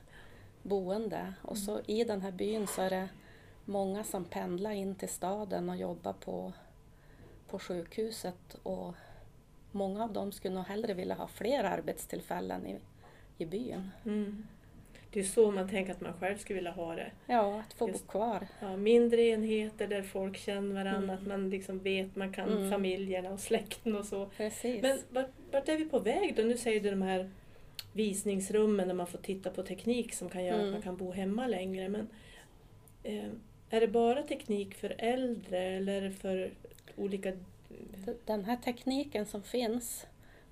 boende. 0.61 1.33
Och 1.41 1.57
så 1.57 1.81
i 1.87 2.03
den 2.03 2.21
här 2.21 2.31
byn 2.31 2.67
så 2.67 2.81
är 2.81 2.89
det 2.89 3.09
många 3.65 4.03
som 4.03 4.25
pendlar 4.25 4.71
in 4.71 4.95
till 4.95 5.09
staden 5.09 5.69
och 5.69 5.75
jobbar 5.77 6.13
på, 6.13 6.53
på 7.49 7.59
sjukhuset. 7.59 8.55
Och 8.63 8.93
många 9.71 10.03
av 10.03 10.13
dem 10.13 10.31
skulle 10.31 10.53
nog 10.55 10.63
hellre 10.65 10.93
vilja 10.93 11.15
ha 11.15 11.27
fler 11.27 11.63
arbetstillfällen 11.63 12.67
i, 12.67 12.77
i 13.37 13.45
byn. 13.45 13.89
Mm. 14.05 14.47
Det 15.11 15.19
är 15.19 15.23
så 15.23 15.51
man 15.51 15.69
tänker 15.69 15.91
att 15.91 16.01
man 16.01 16.13
själv 16.13 16.37
skulle 16.37 16.55
vilja 16.55 16.71
ha 16.71 16.95
det. 16.95 17.11
Ja, 17.25 17.59
att 17.59 17.73
få 17.73 17.87
Just- 17.87 18.05
bo 18.07 18.11
kvar. 18.11 18.47
Ja, 18.59 18.77
mindre 18.77 19.21
enheter 19.21 19.87
där 19.87 20.01
folk 20.03 20.37
känner 20.37 20.73
varandra, 20.83 20.97
Mm. 21.13 21.15
att 21.15 21.27
man 21.27 21.49
liksom 21.49 21.79
vet, 21.79 22.15
man 22.15 22.33
kan 22.33 22.49
Mm. 22.57 22.71
familjerna 22.71 23.29
och 23.31 23.39
släkten 23.39 23.95
och 23.95 24.05
så. 24.05 24.25
Precis. 24.37 24.81
Men 24.81 24.99
vart, 25.09 25.29
vart 25.51 25.69
är 25.69 25.77
vi 25.77 25.85
på 25.85 25.99
väg 25.99 26.35
då? 26.35 26.43
Nu 26.43 26.57
säger 26.57 26.79
du 26.81 26.89
de 26.89 27.01
här 27.01 27.31
visningsrummen 27.93 28.87
där 28.87 28.95
man 28.95 29.07
får 29.07 29.17
titta 29.17 29.49
på 29.49 29.63
teknik 29.63 30.13
som 30.13 30.29
kan 30.29 30.43
göra 30.43 30.55
Mm. 30.55 30.67
att 30.67 30.73
man 30.73 30.81
kan 30.81 30.97
bo 30.97 31.11
hemma 31.11 31.47
längre. 31.47 31.89
Men 31.89 32.07
eh, 33.03 33.29
är 33.69 33.79
det 33.81 33.87
bara 33.87 34.23
teknik 34.23 34.75
för 34.75 34.95
äldre 34.97 35.59
eller 35.59 36.09
för 36.11 36.53
olika... 36.95 37.33
Den 38.25 38.45
här 38.45 38.57
tekniken 38.57 39.25
som 39.25 39.43
finns, 39.43 40.07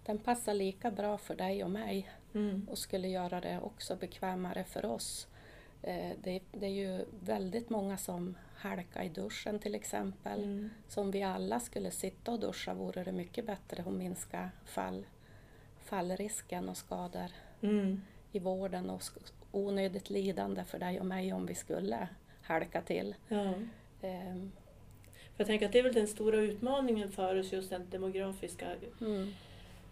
den 0.06 0.18
passar 0.18 0.54
lika 0.54 0.92
bra 0.92 1.18
för 1.18 1.36
dig 1.36 1.64
och 1.64 1.72
mig. 1.72 2.10
Mm. 2.34 2.68
och 2.70 2.78
skulle 2.78 3.08
göra 3.08 3.42
det 3.42 3.60
också 3.64 3.96
bekvämare 3.96 4.64
för 4.64 4.86
oss. 4.86 5.28
Eh, 5.84 6.12
Det, 6.24 6.40
det 6.52 6.66
är 6.66 6.70
ju 6.70 7.06
väldigt 7.20 7.70
många 7.70 7.98
som 7.98 8.38
halkar 8.56 9.04
i 9.04 9.10
duschen 9.10 9.60
till 9.60 9.76
exempel. 9.76 10.44
Mm. 10.44 10.70
Så 10.88 11.02
om 11.02 11.12
vi 11.12 11.24
alla 11.24 11.60
skulle 11.60 11.92
sitta 11.92 12.32
och 12.32 12.40
duscha 12.40 12.74
vore 12.74 13.04
det 13.04 13.12
mycket 13.12 13.46
bättre 13.46 13.84
att 13.88 13.94
minska 13.94 14.50
fall, 14.66 15.06
fallrisken 15.96 16.70
och 16.70 16.78
skador 16.78 17.32
Mm. 17.62 18.02
i 18.32 18.40
vården 18.40 18.90
och 18.90 19.02
onödigt 19.52 20.10
lidande 20.10 20.64
för 20.64 20.80
dig 20.80 21.00
och 21.00 21.06
mig 21.06 21.34
om 21.34 21.46
vi 21.46 21.56
skulle 21.56 22.08
halka 22.42 22.82
till. 22.82 23.16
Ja. 23.28 23.54
Ehm, 24.02 24.52
För 25.14 25.38
jag 25.44 25.48
tänker 25.48 25.66
att 25.66 25.72
det 25.72 25.80
är 25.80 25.84
väl 25.84 25.94
den 25.94 26.08
stora 26.08 26.38
utmaningen 26.38 27.12
för 27.12 27.40
oss, 27.40 27.52
just 27.54 27.70
den 27.70 27.90
demografiska 27.90 28.66
Mm, 29.02 29.34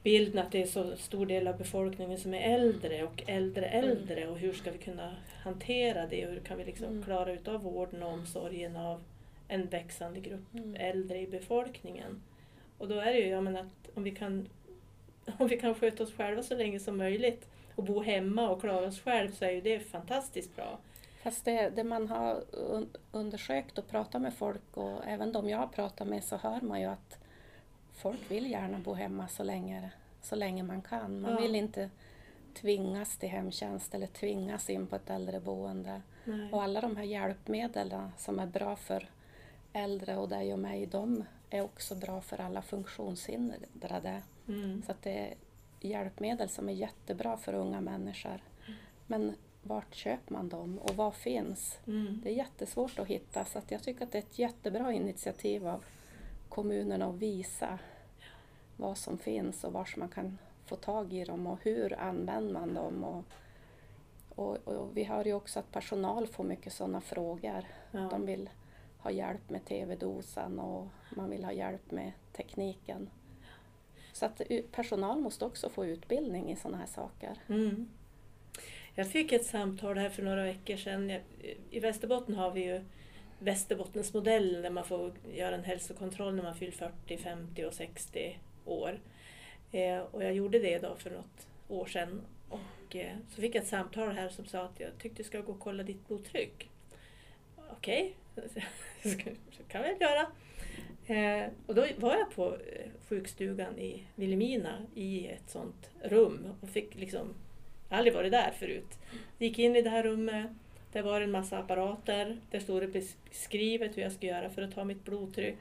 bilden 0.03 0.45
att 0.45 0.51
det 0.51 0.61
är 0.61 0.65
så 0.65 0.95
stor 0.97 1.25
del 1.25 1.47
av 1.47 1.57
befolkningen 1.57 2.17
som 2.17 2.33
är 2.33 2.39
äldre 2.53 3.03
och 3.03 3.23
äldre 3.27 3.65
äldre 3.65 4.27
och 4.27 4.37
hur 4.39 4.53
ska 4.53 4.71
vi 4.71 4.77
kunna 4.77 5.15
hantera 5.43 6.07
det 6.07 6.25
och 6.27 6.33
hur 6.33 6.39
kan 6.39 6.57
vi 6.57 6.65
liksom 6.65 6.87
Mm. 6.87 7.03
klara 7.03 7.33
utav 7.33 7.61
vården 7.61 8.03
och 8.03 8.11
omsorgen 8.13 8.75
av 8.75 9.03
en 9.47 9.65
växande 9.67 10.19
grupp 10.19 10.53
Mm. 10.53 10.75
äldre 10.75 11.19
i 11.21 11.27
befolkningen. 11.27 12.21
Och 12.77 12.87
då 12.87 12.95
är 12.99 13.13
det 13.13 13.19
ju, 13.19 13.27
jag 13.27 13.43
menar, 13.43 13.59
att 13.61 13.89
om 13.97 14.03
vi 14.03 14.11
kan 14.11 14.49
om 15.37 15.47
vi 15.47 15.57
kan 15.59 15.75
sköta 15.75 16.03
oss 16.03 16.13
själva 16.13 16.43
så 16.43 16.55
länge 16.55 16.79
som 16.79 16.97
möjligt 16.97 17.47
och 17.75 17.83
bo 17.83 18.01
hemma 18.01 18.49
och 18.49 18.61
klara 18.61 18.87
oss 18.87 18.99
själv 19.01 19.31
så 19.31 19.45
är 19.45 19.51
ju 19.51 19.61
det 19.61 19.79
fantastiskt 19.79 20.55
bra. 20.55 20.79
Fast 21.23 21.45
det, 21.45 21.69
det 21.69 21.83
man 21.83 22.07
har 22.07 22.43
un- 22.51 22.97
undersökt 23.11 23.77
och 23.77 23.87
pratat 23.87 24.21
med 24.21 24.33
folk 24.33 24.77
och 24.77 25.05
även 25.07 25.31
de 25.31 25.49
jag 25.49 25.57
har 25.57 25.67
pratat 25.67 26.07
med 26.07 26.23
så 26.23 26.37
hör 26.37 26.61
man 26.61 26.81
ju 26.81 26.85
att 26.87 27.17
folk 27.93 28.31
vill 28.31 28.51
gärna 28.51 28.79
bo 28.79 28.93
hemma 28.93 29.27
så 29.27 29.43
länge, 29.43 29.89
så 30.21 30.35
länge 30.35 30.63
man 30.63 30.81
kan. 30.81 31.21
Man 31.21 31.31
Ja. 31.31 31.39
vill 31.41 31.55
inte 31.55 31.89
tvingas 32.53 33.17
till 33.17 33.29
hemtjänst 33.29 33.95
eller 33.95 34.07
tvingas 34.07 34.69
in 34.69 34.87
på 34.87 34.95
ett 34.95 35.09
äldreboende. 35.09 36.01
Nej. 36.23 36.51
Och 36.53 36.63
alla 36.63 36.81
de 36.81 36.95
här 36.97 37.03
hjälpmedlen 37.03 38.11
som 38.17 38.39
är 38.39 38.47
bra 38.47 38.75
för 38.75 39.07
äldre 39.73 40.17
och 40.17 40.29
dig 40.29 40.53
och 40.53 40.59
mig, 40.59 40.85
de 40.85 41.23
är 41.49 41.61
också 41.61 41.95
bra 41.95 42.21
för 42.21 42.41
alla 42.41 42.61
funktionshindrade. 42.61 44.21
Mm. 44.49 44.81
Så 44.85 44.91
att 44.91 45.01
det 45.01 45.19
är 45.19 45.33
hjälpmedel 45.81 46.49
som 46.49 46.69
är 46.69 46.73
jättebra 46.73 47.37
för 47.37 47.53
unga 47.53 47.81
människor. 47.81 48.43
Men 49.07 49.35
vart 49.63 49.95
köper 49.95 50.33
man 50.33 50.49
dem 50.49 50.79
och 50.79 50.95
vad 50.95 51.13
finns? 51.13 51.79
Mm. 51.87 52.21
Det 52.23 52.29
är 52.29 52.33
jättesvårt 52.33 52.99
att 52.99 53.07
hitta 53.07 53.45
så 53.45 53.59
att 53.59 53.71
jag 53.71 53.83
tycker 53.83 54.05
att 54.05 54.11
det 54.11 54.17
är 54.17 54.23
ett 54.23 54.39
jättebra 54.39 54.93
initiativ 54.93 55.67
av 55.67 55.83
kommunerna 56.49 57.05
att 57.05 57.15
visa 57.15 57.79
vad 58.77 58.97
som 58.97 59.17
finns 59.17 59.63
och 59.63 59.73
var 59.73 59.87
man 59.97 60.09
kan 60.09 60.37
få 60.65 60.75
tag 60.75 61.13
i 61.13 61.25
dem 61.25 61.47
och 61.47 61.59
hur 61.63 61.99
använder 61.99 62.53
man 62.53 62.73
dem. 62.73 63.03
Och, 63.03 63.23
och, 64.35 64.57
och 64.67 64.97
vi 64.97 65.03
hör 65.03 65.25
ju 65.25 65.33
också 65.33 65.59
att 65.59 65.71
personal 65.71 66.27
får 66.27 66.43
mycket 66.43 66.73
sådana 66.73 67.01
frågor. 67.01 67.65
Ja. 67.91 67.99
De 67.99 68.25
vill 68.25 68.49
ha 68.97 69.11
hjälp 69.11 69.49
med 69.49 69.65
tv-dosan 69.65 70.59
och 70.59 70.87
man 71.15 71.29
vill 71.29 71.43
ha 71.43 71.51
hjälp 71.51 71.91
med 71.91 72.11
tekniken. 72.33 73.09
Så 74.19 74.25
att 74.25 74.41
personal 74.71 75.19
måste 75.19 75.45
också 75.45 75.69
få 75.69 75.85
utbildning 75.85 76.51
i 76.51 76.55
sådana 76.55 76.77
här 76.77 76.85
saker. 76.85 77.35
Mm. 77.49 77.89
Jag 78.95 79.11
fick 79.11 79.31
ett 79.31 79.45
samtal 79.45 79.97
här 79.97 80.09
för 80.09 80.23
några 80.23 80.43
veckor 80.43 80.77
sedan. 80.77 81.11
I 81.71 81.79
Västerbotten 81.79 82.35
har 82.35 82.51
vi 82.51 82.63
ju 82.63 82.81
Västerbottensmodellen 83.39 84.61
där 84.61 84.69
man 84.69 84.83
får 84.83 85.11
göra 85.33 85.55
en 85.55 85.63
hälsokontroll 85.63 86.35
när 86.35 86.43
man 86.43 86.55
fyller 86.55 86.71
40, 86.71 87.17
50 87.17 87.65
och 87.65 87.73
60 87.73 88.39
år. 88.65 88.99
Eh, 89.71 89.99
och 89.99 90.23
jag 90.23 90.33
gjorde 90.33 90.59
det 90.59 90.79
då 90.79 90.95
för 90.95 91.09
något 91.09 91.47
år 91.67 91.85
sedan. 91.85 92.21
Och 92.49 92.95
eh, 92.95 93.17
så 93.29 93.41
fick 93.41 93.55
jag 93.55 93.61
ett 93.61 93.69
samtal 93.69 94.11
här 94.11 94.29
som 94.29 94.45
sa 94.45 94.63
att 94.63 94.79
jag 94.79 94.97
tyckte 94.97 95.23
du 95.23 95.27
ska 95.27 95.41
gå 95.41 95.51
och 95.51 95.59
kolla 95.59 95.83
ditt 95.83 96.07
blodtryck. 96.07 96.69
Okej, 97.71 98.15
okay. 98.35 98.63
det 99.57 99.67
kan 99.67 99.83
vi 99.83 99.97
göra. 99.99 100.27
Eh, 101.09 101.49
och 101.67 101.75
då 101.75 101.85
var 101.97 102.15
jag 102.15 102.31
på 102.35 102.55
eh, 102.55 102.88
sjukstugan 103.09 103.79
i 103.79 104.03
Vilhelmina 104.15 104.85
i 104.95 105.27
ett 105.27 105.49
sånt 105.49 105.89
rum 106.03 106.47
och 106.61 106.69
fick 106.69 106.95
liksom, 106.95 107.33
aldrig 107.89 108.13
varit 108.13 108.31
där 108.31 108.51
förut. 108.51 108.99
Gick 109.37 109.59
in 109.59 109.75
i 109.75 109.81
det 109.81 109.89
här 109.89 110.03
rummet, 110.03 110.47
där 110.91 111.01
var 111.01 111.21
en 111.21 111.31
massa 111.31 111.57
apparater, 111.57 112.39
där 112.51 112.59
stod 112.59 112.81
det 112.81 112.87
beskrivet 112.87 113.97
hur 113.97 114.01
jag 114.01 114.11
skulle 114.11 114.31
göra 114.31 114.49
för 114.49 114.61
att 114.61 114.75
ta 114.75 114.83
mitt 114.83 115.05
blodtryck. 115.05 115.59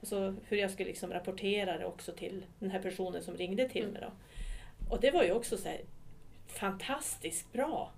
Och 0.00 0.06
så 0.06 0.34
hur 0.48 0.56
jag 0.56 0.70
skulle 0.70 0.88
liksom 0.88 1.12
rapportera 1.12 1.78
det 1.78 1.86
också 1.86 2.12
till 2.12 2.44
den 2.58 2.70
här 2.70 2.82
personen 2.82 3.22
som 3.22 3.36
ringde 3.36 3.68
till 3.68 3.88
mig. 3.88 4.02
Då. 4.02 4.12
Och 4.90 5.00
det 5.00 5.10
var 5.10 5.22
ju 5.22 5.32
också 5.32 5.56
så 5.56 5.68
här, 5.68 5.80
fantastiskt 6.46 7.52
bra. 7.52 7.92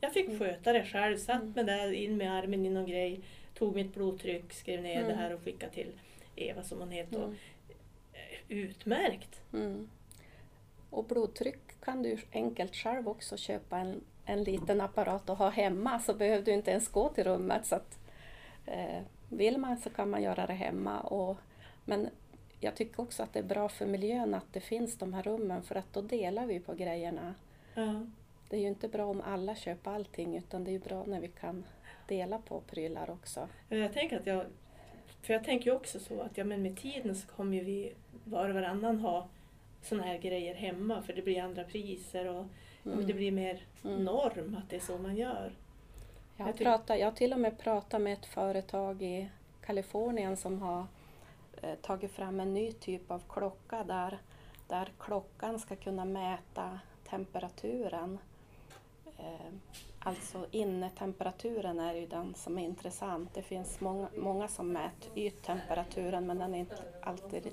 Jag 0.00 0.12
fick 0.12 0.26
mm. 0.26 0.38
sköta 0.38 0.72
det 0.72 0.84
själv, 0.84 1.16
satt 1.16 1.42
mm. 1.42 1.52
mig 1.52 1.64
där 1.64 1.92
in 1.92 2.16
med 2.16 2.32
armen 2.32 2.66
i 2.66 2.70
någon 2.70 2.86
grej, 2.86 3.20
tog 3.54 3.74
mitt 3.74 3.94
blodtryck, 3.94 4.52
skrev 4.52 4.82
ner 4.82 4.96
mm. 4.96 5.08
det 5.08 5.14
här 5.14 5.34
och 5.34 5.42
skickade 5.42 5.72
till 5.72 5.92
Eva 6.36 6.62
som 6.62 6.78
hon 6.78 6.90
heter. 6.90 7.24
Mm. 7.24 7.36
Utmärkt! 8.50 9.40
Mm. 9.52 9.88
Och 10.90 11.04
blodtryck 11.04 11.80
kan 11.80 12.02
du 12.02 12.18
enkelt 12.32 12.74
själv 12.74 13.08
också 13.08 13.36
köpa 13.36 13.78
en, 13.78 14.04
en 14.24 14.44
liten 14.44 14.80
apparat 14.80 15.30
och 15.30 15.36
ha 15.36 15.48
hemma 15.48 16.00
så 16.00 16.14
behöver 16.14 16.44
du 16.44 16.52
inte 16.52 16.70
ens 16.70 16.88
gå 16.88 17.08
till 17.08 17.24
rummet. 17.24 17.66
Så 17.66 17.74
att, 17.74 17.98
eh, 18.66 19.02
vill 19.28 19.58
man 19.58 19.76
så 19.76 19.90
kan 19.90 20.10
man 20.10 20.22
göra 20.22 20.46
det 20.46 20.52
hemma. 20.52 21.00
Och, 21.00 21.36
men 21.84 22.08
jag 22.60 22.74
tycker 22.74 23.00
också 23.02 23.22
att 23.22 23.32
det 23.32 23.38
är 23.38 23.44
bra 23.44 23.68
för 23.68 23.86
miljön 23.86 24.34
att 24.34 24.52
det 24.52 24.60
finns 24.60 24.98
de 24.98 25.14
här 25.14 25.22
rummen 25.22 25.62
för 25.62 25.74
att 25.74 25.92
då 25.92 26.00
delar 26.00 26.46
vi 26.46 26.60
på 26.60 26.74
grejerna. 26.74 27.34
Ja. 27.74 28.06
Det 28.48 28.56
är 28.56 28.60
ju 28.60 28.68
inte 28.68 28.88
bra 28.88 29.06
om 29.06 29.20
alla 29.20 29.54
köper 29.54 29.90
allting 29.90 30.36
utan 30.36 30.64
det 30.64 30.74
är 30.74 30.78
bra 30.78 31.04
när 31.06 31.20
vi 31.20 31.28
kan 31.28 31.64
dela 32.08 32.38
på 32.38 32.60
prylar 32.60 33.10
också. 33.10 33.48
Jag 33.68 33.92
tänker 33.92 34.20
att 34.20 34.26
jag 34.26 34.44
för 35.22 35.32
jag 35.32 35.44
tänker 35.44 35.70
ju 35.70 35.76
också 35.76 36.00
så 36.00 36.20
att 36.20 36.36
ja, 36.36 36.44
men 36.44 36.62
med 36.62 36.76
tiden 36.76 37.16
så 37.16 37.28
kommer 37.28 37.56
ju 37.56 37.64
vi 37.64 37.92
var 38.24 38.48
och 38.48 38.54
varannan 38.54 38.98
ha 38.98 39.28
sådana 39.82 40.06
här 40.06 40.18
grejer 40.18 40.54
hemma 40.54 41.02
för 41.02 41.12
det 41.12 41.22
blir 41.22 41.42
andra 41.42 41.64
priser 41.64 42.28
och 42.28 42.46
mm. 42.84 43.06
det 43.06 43.14
blir 43.14 43.32
mer 43.32 43.62
mm. 43.84 44.04
norm 44.04 44.56
att 44.58 44.70
det 44.70 44.76
är 44.76 44.80
så 44.80 44.98
man 44.98 45.16
gör. 45.16 45.52
Jag, 46.36 46.48
jag, 46.48 46.58
pratar, 46.58 46.96
jag 46.96 47.06
har 47.06 47.12
till 47.12 47.32
och 47.32 47.40
med 47.40 47.58
pratat 47.58 48.00
med 48.00 48.12
ett 48.12 48.26
företag 48.26 49.02
i 49.02 49.28
Kalifornien 49.60 50.36
som 50.36 50.62
har 50.62 50.86
eh, 51.62 51.74
tagit 51.74 52.12
fram 52.12 52.40
en 52.40 52.54
ny 52.54 52.72
typ 52.72 53.10
av 53.10 53.22
klocka 53.28 53.84
där, 53.84 54.18
där 54.68 54.92
klockan 54.98 55.58
ska 55.58 55.76
kunna 55.76 56.04
mäta 56.04 56.78
temperaturen 57.10 58.18
eh, 59.18 59.52
Alltså 60.02 60.46
innetemperaturen 60.50 61.80
är 61.80 61.94
ju 61.94 62.06
den 62.06 62.34
som 62.34 62.58
är 62.58 62.64
intressant. 62.64 63.34
Det 63.34 63.42
finns 63.42 63.80
många, 63.80 64.08
många 64.16 64.48
som 64.48 64.72
mäter 64.72 65.12
yttemperaturen 65.14 66.26
men 66.26 66.38
den 66.38 66.54
är 66.54 66.58
inte 66.58 66.82
alltid 67.02 67.50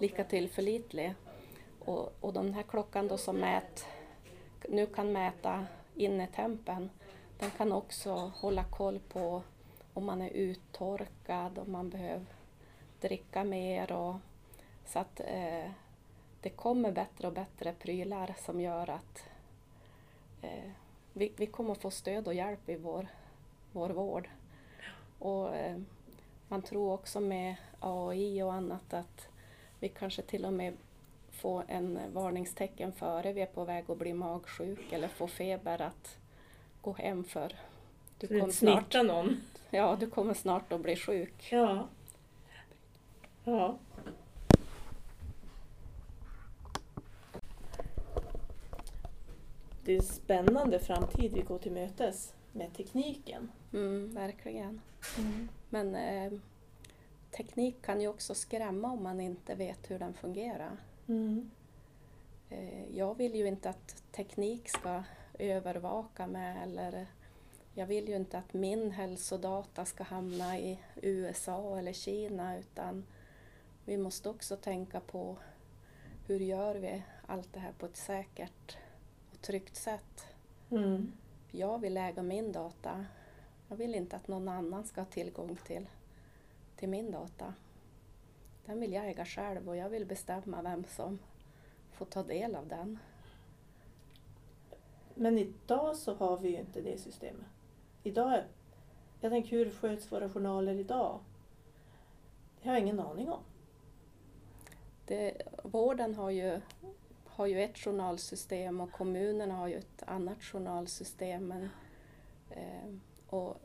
lika 0.00 0.24
tillförlitlig. 0.24 1.14
Och, 1.78 2.12
och 2.20 2.32
den 2.32 2.54
här 2.54 2.62
klockan 2.62 3.08
då 3.08 3.18
som 3.18 3.36
mät, 3.36 3.86
nu 4.68 4.86
kan 4.86 5.12
mäta 5.12 5.66
innetempen, 5.94 6.90
den 7.38 7.50
kan 7.50 7.72
också 7.72 8.32
hålla 8.34 8.64
koll 8.64 8.98
på 8.98 9.42
om 9.94 10.04
man 10.04 10.22
är 10.22 10.30
uttorkad, 10.30 11.58
om 11.58 11.72
man 11.72 11.90
behöver 11.90 12.26
dricka 13.00 13.44
mer. 13.44 13.92
Och, 13.92 14.16
så 14.86 14.98
att 14.98 15.20
eh, 15.20 15.70
det 16.40 16.50
kommer 16.50 16.92
bättre 16.92 17.26
och 17.26 17.34
bättre 17.34 17.72
prylar 17.72 18.34
som 18.38 18.60
gör 18.60 18.90
att 18.90 19.24
eh, 20.42 20.70
vi, 21.14 21.32
vi 21.36 21.46
kommer 21.46 21.74
få 21.74 21.90
stöd 21.90 22.26
och 22.26 22.34
hjälp 22.34 22.68
i 22.68 22.76
vår, 22.76 23.06
vår 23.72 23.90
vård. 23.90 24.28
Och, 25.18 25.56
eh, 25.56 25.76
man 26.48 26.62
tror 26.62 26.92
också 26.92 27.20
med 27.20 27.56
AI 27.80 28.42
och 28.42 28.52
annat 28.52 28.94
att 28.94 29.28
vi 29.80 29.88
kanske 29.88 30.22
till 30.22 30.44
och 30.44 30.52
med 30.52 30.74
får 31.30 31.64
en 31.68 31.98
varningstecken 32.12 32.92
före 32.92 33.32
vi 33.32 33.40
är 33.40 33.46
på 33.46 33.64
väg 33.64 33.84
att 33.90 33.98
bli 33.98 34.12
magsjuk 34.12 34.92
eller 34.92 35.08
få 35.08 35.26
feber 35.26 35.82
att 35.82 36.18
gå 36.82 36.92
hem 36.92 37.24
för 37.24 37.52
du 38.18 38.40
kommer 38.40 38.52
snart, 38.52 38.94
någon. 38.94 39.40
Ja, 39.70 39.96
du 40.00 40.10
kommer 40.10 40.34
snart 40.34 40.72
att 40.72 40.80
bli 40.80 40.96
sjuk. 40.96 41.48
Ja. 41.50 41.88
Ja. 43.44 43.76
Det 49.84 49.92
är 49.92 49.96
en 49.96 50.02
spännande 50.02 50.78
framtid 50.78 51.32
vi 51.32 51.42
går 51.42 51.58
till 51.58 51.72
mötes 51.72 52.34
med 52.52 52.74
tekniken. 52.74 53.50
Mm, 53.72 54.14
verkligen. 54.14 54.80
Mm. 55.18 55.48
Men 55.70 55.94
eh, 55.94 56.40
teknik 57.30 57.82
kan 57.82 58.00
ju 58.00 58.08
också 58.08 58.34
skrämma 58.34 58.92
om 58.92 59.02
man 59.02 59.20
inte 59.20 59.54
vet 59.54 59.90
hur 59.90 59.98
den 59.98 60.14
fungerar. 60.14 60.76
Mm. 61.08 61.50
Eh, 62.50 62.96
jag 62.96 63.14
vill 63.14 63.34
ju 63.34 63.46
inte 63.46 63.70
att 63.70 64.02
teknik 64.12 64.68
ska 64.68 65.02
övervaka 65.38 66.26
mig 66.26 66.56
eller 66.62 67.06
jag 67.74 67.86
vill 67.86 68.08
ju 68.08 68.16
inte 68.16 68.38
att 68.38 68.54
min 68.54 68.90
hälsodata 68.90 69.84
ska 69.84 70.04
hamna 70.04 70.58
i 70.58 70.78
USA 71.02 71.78
eller 71.78 71.92
Kina 71.92 72.58
utan 72.58 73.04
vi 73.84 73.96
måste 73.96 74.28
också 74.28 74.56
tänka 74.56 75.00
på 75.00 75.36
hur 76.26 76.40
gör 76.40 76.74
vi 76.74 77.02
allt 77.26 77.52
det 77.52 77.60
här 77.60 77.72
på 77.78 77.86
ett 77.86 77.96
säkert 77.96 78.76
tryggt 79.44 79.76
sätt. 79.76 80.26
Mm. 80.70 81.12
Jag 81.50 81.78
vill 81.78 81.96
äga 81.96 82.22
min 82.22 82.52
data. 82.52 83.06
Jag 83.68 83.76
vill 83.76 83.94
inte 83.94 84.16
att 84.16 84.28
någon 84.28 84.48
annan 84.48 84.84
ska 84.84 85.00
ha 85.00 85.06
tillgång 85.06 85.56
till, 85.66 85.86
till 86.76 86.88
min 86.88 87.10
data. 87.10 87.54
Den 88.66 88.80
vill 88.80 88.92
jag 88.92 89.08
äga 89.08 89.24
själv 89.24 89.68
och 89.68 89.76
jag 89.76 89.88
vill 89.88 90.06
bestämma 90.06 90.62
vem 90.62 90.84
som 90.84 91.18
får 91.92 92.06
ta 92.06 92.22
del 92.22 92.54
av 92.54 92.68
den. 92.68 92.98
Men 95.14 95.38
idag 95.38 95.96
så 95.96 96.14
har 96.14 96.36
vi 96.38 96.48
ju 96.48 96.58
inte 96.58 96.80
det 96.80 96.98
systemet. 96.98 97.46
Idag, 98.02 98.42
jag 99.20 99.30
tänker 99.32 99.56
hur 99.56 99.70
sköts 99.70 100.12
våra 100.12 100.28
journaler 100.28 100.74
idag? 100.74 101.20
Det 102.62 102.68
har 102.68 102.74
jag 102.76 102.82
ingen 102.82 103.00
aning 103.00 103.30
om. 103.30 103.42
Det, 105.06 105.42
vården 105.64 106.14
har 106.14 106.30
ju 106.30 106.60
har 107.34 107.46
ju 107.46 107.62
ett 107.62 107.78
journalsystem 107.78 108.80
och 108.80 108.92
kommunerna 108.92 109.54
har 109.54 109.68
ju 109.68 109.74
ett 109.74 110.02
annat 110.06 110.42
journalsystem. 110.42 111.46
Men, 111.46 111.70
eh, 112.50 112.94
och 113.26 113.56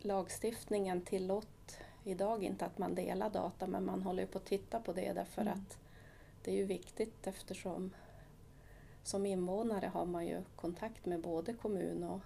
lagstiftningen 0.00 1.02
tillåter 1.02 1.76
idag 2.04 2.44
inte 2.44 2.66
att 2.66 2.78
man 2.78 2.94
delar 2.94 3.30
data 3.30 3.66
men 3.66 3.84
man 3.84 4.02
håller 4.02 4.26
på 4.26 4.38
att 4.38 4.44
titta 4.44 4.80
på 4.80 4.92
det 4.92 5.12
därför 5.12 5.42
mm. 5.42 5.54
att 5.54 5.78
det 6.42 6.50
är 6.50 6.56
ju 6.56 6.64
viktigt 6.64 7.26
eftersom 7.26 7.90
som 9.02 9.26
invånare 9.26 9.86
har 9.86 10.04
man 10.06 10.26
ju 10.26 10.42
kontakt 10.56 11.06
med 11.06 11.20
både 11.20 11.52
kommun 11.52 12.04
och, 12.04 12.20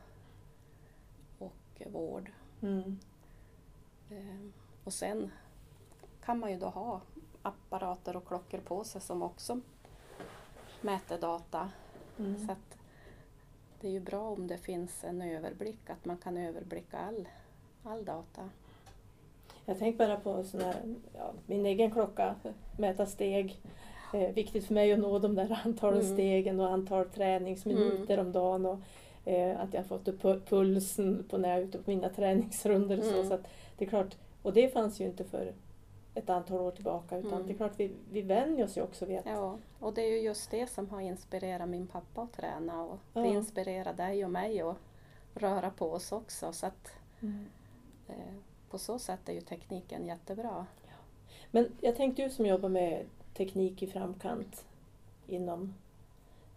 och 1.39 1.83
vård. 1.93 2.31
Mm. 2.61 2.99
Eh, 4.11 4.51
och 4.85 4.93
sen 4.93 5.31
kan 6.25 6.39
man 6.39 6.51
ju 6.51 6.59
då 6.59 6.67
ha 6.67 7.01
apparater 7.43 8.17
och 8.17 8.27
klockor 8.27 8.59
på 8.59 8.85
sig 8.85 9.01
som 9.01 9.23
också 9.23 9.61
mäter 10.81 11.19
data. 11.19 11.71
Mm. 12.19 12.47
Så 12.47 12.55
det 13.81 13.89
är 13.89 13.93
ju 13.93 14.01
bra 14.01 14.31
om 14.31 14.47
det 14.47 14.59
finns 14.59 15.05
en 15.05 15.23
överblick, 15.23 15.91
att 15.91 16.05
man 16.05 16.17
kan 16.17 16.37
överblicka 16.37 16.99
all, 16.99 17.29
all 17.83 18.05
data. 18.05 18.51
Jag 19.65 19.79
tänker 19.79 19.99
bara 19.99 20.17
på 20.17 20.45
sån 20.45 20.61
här, 20.61 20.75
ja, 21.15 21.33
min 21.47 21.67
egen 21.67 21.91
klocka, 21.91 22.35
mäta 22.77 23.07
steg. 23.07 23.61
Eh, 24.15 24.35
viktigt 24.35 24.67
för 24.67 24.75
mig 24.75 24.93
att 24.93 24.99
nå 24.99 25.19
de 25.19 25.35
där 25.35 25.61
antalet 25.65 26.05
mm. 26.05 26.15
stegen 26.15 26.61
och 26.61 26.73
antal 26.73 27.09
träningsminuter 27.09 28.15
mm. 28.15 28.27
om 28.27 28.33
dagen. 28.33 28.67
Och, 28.67 28.79
eh, 29.25 29.61
att 29.61 29.75
jag 29.75 29.87
fått 29.87 30.09
upp 30.09 30.49
pulsen 30.49 31.25
på 31.31 31.39
när 31.39 31.49
jag 31.49 31.59
är 31.59 31.63
ute 31.63 31.79
på 31.79 31.91
mina 31.91 32.09
träningsrundor. 32.09 32.99
Och 32.99 33.05
så, 33.05 33.15
mm. 33.15 33.29
så 33.29 33.35
att 33.35 33.47
det 33.77 33.85
är 33.85 33.89
klart, 33.89 34.17
och 34.43 34.53
det 34.53 34.73
fanns 34.73 35.01
ju 35.01 35.05
inte 35.05 35.25
för 35.25 35.53
ett 36.19 36.31
antal 36.31 36.61
år 36.61 36.71
tillbaka. 36.71 37.19
Utan 37.19 37.33
mm. 37.33 37.47
det 37.47 37.53
är 37.53 37.57
klart 37.57 37.73
vi, 37.77 37.91
vi 38.11 38.23
vänjer 38.23 38.65
oss 38.65 38.77
ju 38.77 38.83
också 38.83 39.07
vid 39.07 39.19
att... 39.19 39.27
Ja, 39.27 39.59
och 39.81 39.95
det 39.95 40.03
är 40.03 40.11
ju 40.11 40.21
just 40.21 40.51
det 40.51 40.67
som 40.67 40.91
har 40.91 41.01
inspirerat 41.01 41.69
min 41.69 41.87
pappa 41.87 42.23
att 42.23 42.33
träna 42.33 42.83
och 42.83 42.99
ja. 43.13 43.21
det 43.21 43.29
inspirerar 43.29 43.95
dig 43.95 44.25
och 44.25 44.31
mig 44.31 44.61
att 44.61 44.77
röra 45.35 45.71
på 45.71 45.93
oss 45.93 46.13
också. 46.13 46.53
Så 46.53 46.67
att, 46.67 46.93
mm. 47.21 47.47
eh, 48.09 48.35
på 48.71 48.79
så 48.79 48.99
sätt 48.99 49.29
är 49.29 49.33
ju 49.33 49.41
tekniken 49.41 50.07
jättebra. 50.07 50.67
Ja. 50.83 50.93
Men 51.51 51.73
jag 51.81 51.97
tänkte 51.97 52.23
du 52.23 52.31
som 52.31 52.47
jobbar 52.47 52.69
med 52.69 53.07
teknik 53.35 53.83
i 53.83 53.87
framkant 53.87 54.65
inom 55.27 55.75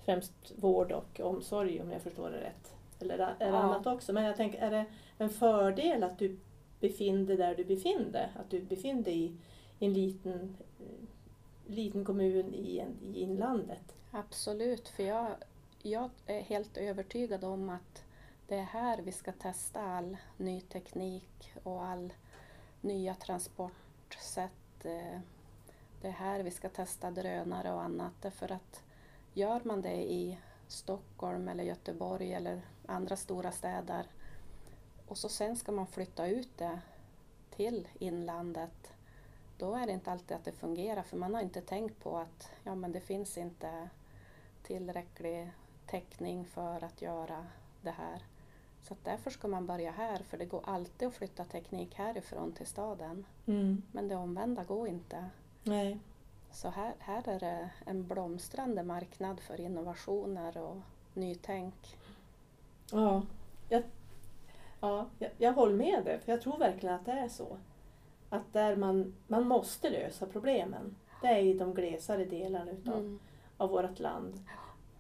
främst 0.05 0.33
vård 0.55 0.91
och 0.91 1.19
omsorg 1.19 1.81
om 1.81 1.91
jag 1.91 2.01
förstår 2.01 2.29
det 2.29 2.41
rätt. 2.41 2.73
Eller 2.99 3.13
är 3.13 3.35
det 3.39 3.45
Ja. 3.45 3.57
annat 3.57 3.87
också? 3.87 4.13
Men 4.13 4.23
jag 4.23 4.35
tänker, 4.35 4.59
är 4.59 4.71
det 4.71 4.85
en 5.17 5.29
fördel 5.29 6.03
att 6.03 6.19
du 6.19 6.39
befinner 6.79 7.25
dig 7.25 7.37
där 7.37 7.55
du 7.55 7.63
befinner 7.63 8.11
dig? 8.11 8.29
Att 8.35 8.49
du 8.49 8.61
befinner 8.61 9.03
dig 9.03 9.13
i, 9.13 9.25
i 9.25 9.31
en 9.81 9.93
liten, 9.93 10.57
liten 11.67 12.05
kommun 12.05 12.53
i, 12.53 12.79
en, 12.79 13.15
i 13.15 13.21
inlandet? 13.21 13.95
Absolut, 14.11 14.87
för 14.87 15.03
jag, 15.03 15.35
jag 15.81 16.09
är 16.25 16.41
helt 16.41 16.77
övertygad 16.77 17.43
om 17.43 17.69
att 17.69 18.03
det 18.47 18.55
är 18.55 18.63
här 18.63 19.01
vi 19.01 19.11
ska 19.11 19.31
testa 19.31 19.81
all 19.81 20.17
ny 20.37 20.61
teknik 20.61 21.53
och 21.63 21.83
all 21.83 22.13
nya 22.81 23.15
transportsätt. 23.15 24.51
Det 24.81 26.07
är 26.07 26.11
här 26.11 26.43
vi 26.43 26.51
ska 26.51 26.69
testa 26.69 27.11
drönare 27.11 27.73
och 27.73 27.81
annat. 27.81 28.13
Därför 28.21 28.51
att 28.51 28.83
gör 29.33 29.61
man 29.63 29.81
det 29.81 30.11
i 30.11 30.37
Stockholm 30.67 31.47
eller 31.47 31.63
Göteborg 31.63 32.33
eller 32.33 32.61
andra 32.85 33.15
stora 33.15 33.51
städer 33.51 34.05
och 35.07 35.17
så 35.17 35.29
sen 35.29 35.55
ska 35.55 35.71
man 35.71 35.87
flytta 35.87 36.27
ut 36.27 36.57
det 36.57 36.79
till 37.49 37.87
inlandet 37.99 38.93
då 39.61 39.75
är 39.75 39.85
det 39.85 39.91
inte 39.91 40.11
alltid 40.11 40.37
att 40.37 40.45
det 40.45 40.51
fungerar 40.51 41.03
för 41.03 41.17
man 41.17 41.33
har 41.33 41.41
inte 41.41 41.61
tänkt 41.61 42.03
på 42.03 42.17
att 42.17 42.51
ja, 42.63 42.75
men 42.75 42.91
det 42.91 42.99
finns 42.99 43.37
inte 43.37 43.89
tillräcklig 44.63 45.51
täckning 45.85 46.45
för 46.45 46.83
att 46.83 47.01
göra 47.01 47.45
det 47.81 47.91
här. 47.91 48.21
Så 48.81 48.95
därför 49.03 49.29
ska 49.29 49.47
man 49.47 49.65
börja 49.65 49.91
här 49.91 50.17
för 50.17 50.37
det 50.37 50.45
går 50.45 50.61
alltid 50.63 51.07
att 51.07 51.13
flytta 51.13 51.45
teknik 51.45 51.95
härifrån 51.95 52.51
till 52.51 52.65
staden. 52.65 53.25
Men 53.91 54.07
det 54.07 54.15
omvända 54.15 54.63
går 54.63 54.87
inte. 54.87 55.25
Nej. 55.63 55.99
Så 56.51 56.69
här, 56.69 56.93
här 56.99 57.29
är 57.29 57.39
det 57.39 57.69
en 57.85 58.07
blomstrande 58.07 58.83
marknad 58.83 59.39
för 59.39 59.61
innovationer 59.61 60.57
och 60.57 60.77
nytänk. 61.13 61.97
Ja, 62.91 63.21
jag, 63.69 63.83
ja 64.79 65.05
jag, 65.19 65.31
jag 65.37 65.53
håller 65.53 65.75
med 65.75 66.05
dig, 66.05 66.19
för 66.19 66.31
jag 66.31 66.41
tror 66.41 66.57
verkligen 66.57 66.95
att 66.95 67.05
det 67.05 67.11
är 67.11 67.29
så. 67.29 67.57
Att 68.33 68.53
där 68.53 68.75
man, 68.75 69.13
man 69.27 69.47
måste 69.47 69.89
lösa 69.89 70.25
problemen, 70.25 70.95
det 71.21 71.27
är 71.27 71.39
i 71.39 71.53
de 71.53 71.73
glesare 71.73 72.25
delarna 72.25 72.71
utav, 72.71 72.93
Mm. 72.99 73.19
av 73.57 73.69
vårt 73.69 73.99
land. 73.99 74.33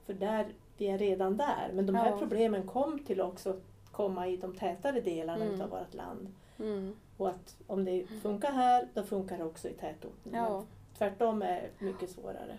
För 0.05 0.13
där, 0.13 0.47
vi 0.77 0.87
är 0.87 0.97
redan 0.97 1.37
där, 1.37 1.71
men 1.73 1.85
de 1.85 1.95
här 1.95 2.09
Ja. 2.11 2.17
problemen 2.17 2.67
kom 2.67 2.99
till 2.99 3.21
också 3.21 3.59
komma 3.91 4.27
i 4.27 4.37
de 4.37 4.55
tätare 4.55 5.01
delarna 5.01 5.43
Mm. 5.45 5.55
utav 5.55 5.69
vårt 5.69 5.93
land. 5.93 6.33
Mm. 6.59 6.95
Och 7.17 7.29
att 7.29 7.55
om 7.67 7.85
det 7.85 8.05
funkar 8.21 8.51
här, 8.51 8.87
då 8.93 9.03
funkar 9.03 9.37
det 9.37 9.43
också 9.43 9.67
i 9.69 9.73
tätorten. 9.73 10.33
Ja. 10.33 10.63
Tvärtom 10.97 11.41
är 11.41 11.69
mycket 11.79 12.09
svårare. 12.09 12.57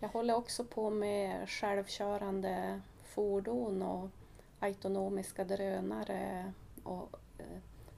Jag 0.00 0.08
håller 0.08 0.34
också 0.36 0.64
på 0.64 0.90
med 0.90 1.48
självkörande 1.48 2.80
fordon 3.04 3.82
och 3.82 4.08
autonomiska 4.60 5.44
drönare. 5.44 6.52
Och, 6.82 7.16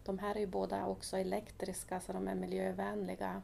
de 0.06 0.18
här 0.18 0.34
är 0.34 0.40
ju 0.40 0.46
båda 0.46 0.86
också 0.86 1.16
elektriska 1.16 2.00
så 2.00 2.12
de 2.12 2.28
är 2.28 2.34
miljövänliga. 2.34 3.42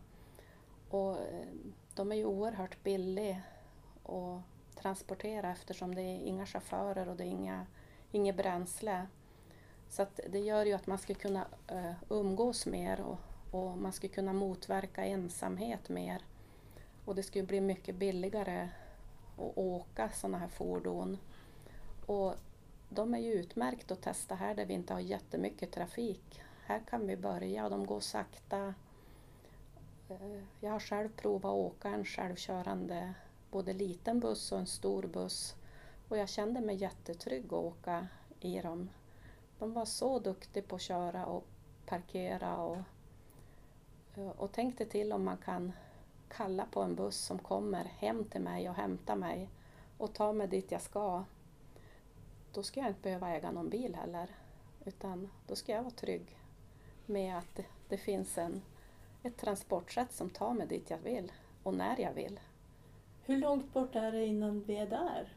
Och, 0.90 1.18
eh, 1.18 1.46
de 1.94 2.12
är 2.12 2.16
ju 2.16 2.24
oerhört 2.24 2.82
billiga 2.82 3.42
att 4.04 4.42
transportera 4.74 5.50
eftersom 5.50 5.94
det 5.94 6.02
är 6.02 6.20
inga 6.20 6.46
chaufförer 6.46 7.08
och 7.08 7.16
det 7.16 7.24
är 7.24 7.28
inga, 7.28 7.66
inget 8.12 8.36
bränsle. 8.36 9.06
Så 9.88 10.02
att 10.02 10.20
det 10.28 10.38
gör 10.38 10.64
ju 10.64 10.72
att 10.72 10.86
man 10.86 10.98
ska 10.98 11.14
kunna 11.14 11.46
eh, 11.68 11.92
umgås 12.08 12.66
mer 12.66 13.00
och, 13.00 13.18
och 13.50 13.78
man 13.78 13.92
ska 13.92 14.08
kunna 14.08 14.32
motverka 14.32 15.04
ensamhet 15.04 15.88
mer. 15.88 16.22
Och 17.04 17.14
det 17.14 17.22
skulle 17.22 17.46
bli 17.46 17.60
mycket 17.60 17.94
billigare 17.94 18.68
att 19.36 19.58
åka 19.58 20.10
sådana 20.10 20.38
här 20.38 20.48
fordon. 20.48 21.18
Och 22.06 22.34
de 22.88 23.14
är 23.14 23.18
ju 23.18 23.32
utmärkt 23.32 23.90
att 23.90 24.02
testa 24.02 24.34
här 24.34 24.54
där 24.54 24.66
vi 24.66 24.74
inte 24.74 24.92
har 24.92 25.00
jättemycket 25.00 25.72
trafik. 25.72 26.42
Här 26.64 26.82
kan 26.90 27.06
vi 27.06 27.16
börja 27.16 27.64
och 27.64 27.70
de 27.70 27.86
går 27.86 28.00
sakta. 28.00 28.74
Eh, 30.08 30.42
jag 30.60 30.70
har 30.70 30.80
själv 30.80 31.08
provat 31.16 31.44
att 31.44 31.56
åka 31.56 31.88
en 31.88 32.04
självkörande 32.04 33.14
både 33.50 33.72
liten 33.72 34.20
buss 34.20 34.52
och 34.52 34.58
en 34.58 34.66
stor 34.66 35.02
buss. 35.02 35.54
Och 36.08 36.16
jag 36.16 36.28
kände 36.28 36.60
mig 36.60 36.76
jättetrygg 36.76 37.44
att 37.44 37.52
åka 37.52 38.06
i 38.40 38.60
dem. 38.60 38.90
De 39.58 39.72
var 39.72 39.84
så 39.84 40.18
duktiga 40.18 40.62
på 40.62 40.76
att 40.76 40.82
köra 40.82 41.26
och 41.26 41.44
parkera 41.86 42.56
och, 42.56 42.78
eh, 44.14 44.28
och 44.28 44.52
tänkte 44.52 44.84
till 44.84 45.12
om 45.12 45.24
man 45.24 45.36
kan 45.36 45.72
kalla 46.28 46.66
på 46.66 46.82
en 46.82 46.94
buss 46.94 47.16
som 47.16 47.38
kommer 47.38 47.84
hem 47.84 48.24
till 48.24 48.40
mig 48.40 48.68
och 48.68 48.74
hämtar 48.74 49.16
mig 49.16 49.48
och 49.98 50.12
tar 50.12 50.32
mig 50.32 50.48
dit 50.48 50.72
jag 50.72 50.82
ska. 50.82 51.24
Då 52.52 52.62
ska 52.62 52.80
jag 52.80 52.88
inte 52.88 53.02
behöva 53.02 53.30
äga 53.30 53.50
någon 53.50 53.68
bil 53.68 53.94
heller. 53.94 54.30
Utan 54.84 55.30
då 55.46 55.56
ska 55.56 55.72
jag 55.72 55.82
vara 55.82 55.94
trygg 55.94 56.41
med 57.06 57.38
att 57.38 57.54
det, 57.54 57.64
det 57.88 57.96
finns 57.96 58.38
en, 58.38 58.62
ett 59.22 59.36
transportsätt 59.36 60.12
som 60.12 60.30
tar 60.30 60.52
mig 60.54 60.66
dit 60.66 60.90
jag 60.90 60.98
vill 60.98 61.32
och 61.62 61.74
när 61.74 62.00
jag 62.00 62.12
vill. 62.12 62.40
Hur 63.24 63.36
långt 63.36 63.72
bort 63.72 63.94
är 63.96 64.12
det 64.12 64.26
innan 64.26 64.62
vi 64.62 64.76
är 64.76 64.86
där? 64.86 65.36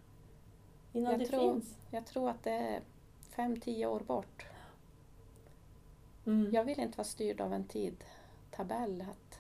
Innan 0.94 1.12
Jag 1.12 1.20
det 1.20 1.26
tror- 1.26 1.54
finns? 1.54 1.76
Jag 1.92 2.06
tror 2.06 2.30
att 2.30 2.44
det 2.44 2.52
är 2.52 2.82
fem, 3.30 3.60
tio 3.60 3.88
år 3.88 4.00
bort. 4.00 4.46
Mm. 6.26 6.52
Jag 6.54 6.64
vill 6.64 6.80
inte 6.80 6.98
vara 6.98 7.06
styrd 7.06 7.42
av 7.42 7.54
en 7.54 7.68
tidtabell. 7.68 9.02
Att 9.02 9.40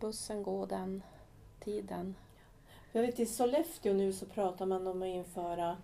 bussen 0.00 0.42
går 0.42 0.66
den 0.66 1.02
tiden. 1.60 2.14
Jag 2.92 3.02
vet 3.02 3.20
i 3.20 3.26
Sollefteå 3.26 3.92
nu 3.94 4.12
så 4.12 4.26
pratar 4.26 4.66
man 4.66 4.86
om 4.86 5.02
att 5.02 5.08
införa 5.08 5.76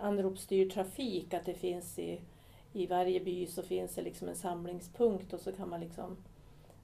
anropsstyrd 0.00 0.72
trafik, 0.72 1.34
att 1.34 1.44
det 1.44 1.54
finns 1.54 1.98
i, 1.98 2.20
i 2.72 2.86
varje 2.86 3.20
by 3.20 3.46
så 3.46 3.62
finns 3.62 3.94
det 3.94 4.02
liksom 4.02 4.28
en 4.28 4.36
samlingspunkt 4.36 5.32
och 5.32 5.40
så 5.40 5.52
kan 5.52 5.68
man 5.68 5.80
liksom 5.80 6.16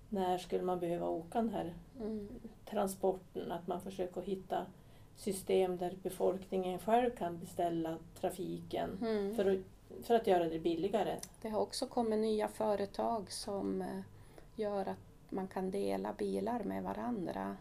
när 0.09 0.39
skulle 0.39 0.63
man 0.63 0.81
behöva 0.81 1.09
åka 1.09 1.39
den 1.43 1.49
här 1.55 1.75
Mm. 2.01 2.29
transporten, 2.71 3.53
att 3.53 3.67
man 3.67 3.81
försöker 3.81 4.23
hitta 4.23 4.67
system 5.17 5.77
där 5.77 5.97
befolkningen 6.03 6.79
själv 6.79 7.11
kan 7.11 7.39
beställa 7.39 7.99
trafiken 8.21 8.99
Mm. 9.03 9.35
för 9.37 9.45
att, 9.55 9.59
för 10.07 10.15
att 10.15 10.27
göra 10.27 10.49
det 10.49 10.59
billigare. 10.59 11.19
Det 11.43 11.49
har 11.49 11.61
också 11.61 11.87
kommit 11.87 12.19
nya 12.19 12.49
företag 12.49 13.33
som 13.33 13.83
eh, 13.83 14.01
gör 14.57 14.87
att 14.87 14.99
man 15.31 15.49
kan 15.49 15.71
dela 15.71 16.13
bilar 16.13 16.65
med 16.65 16.83
varandra 16.83 17.57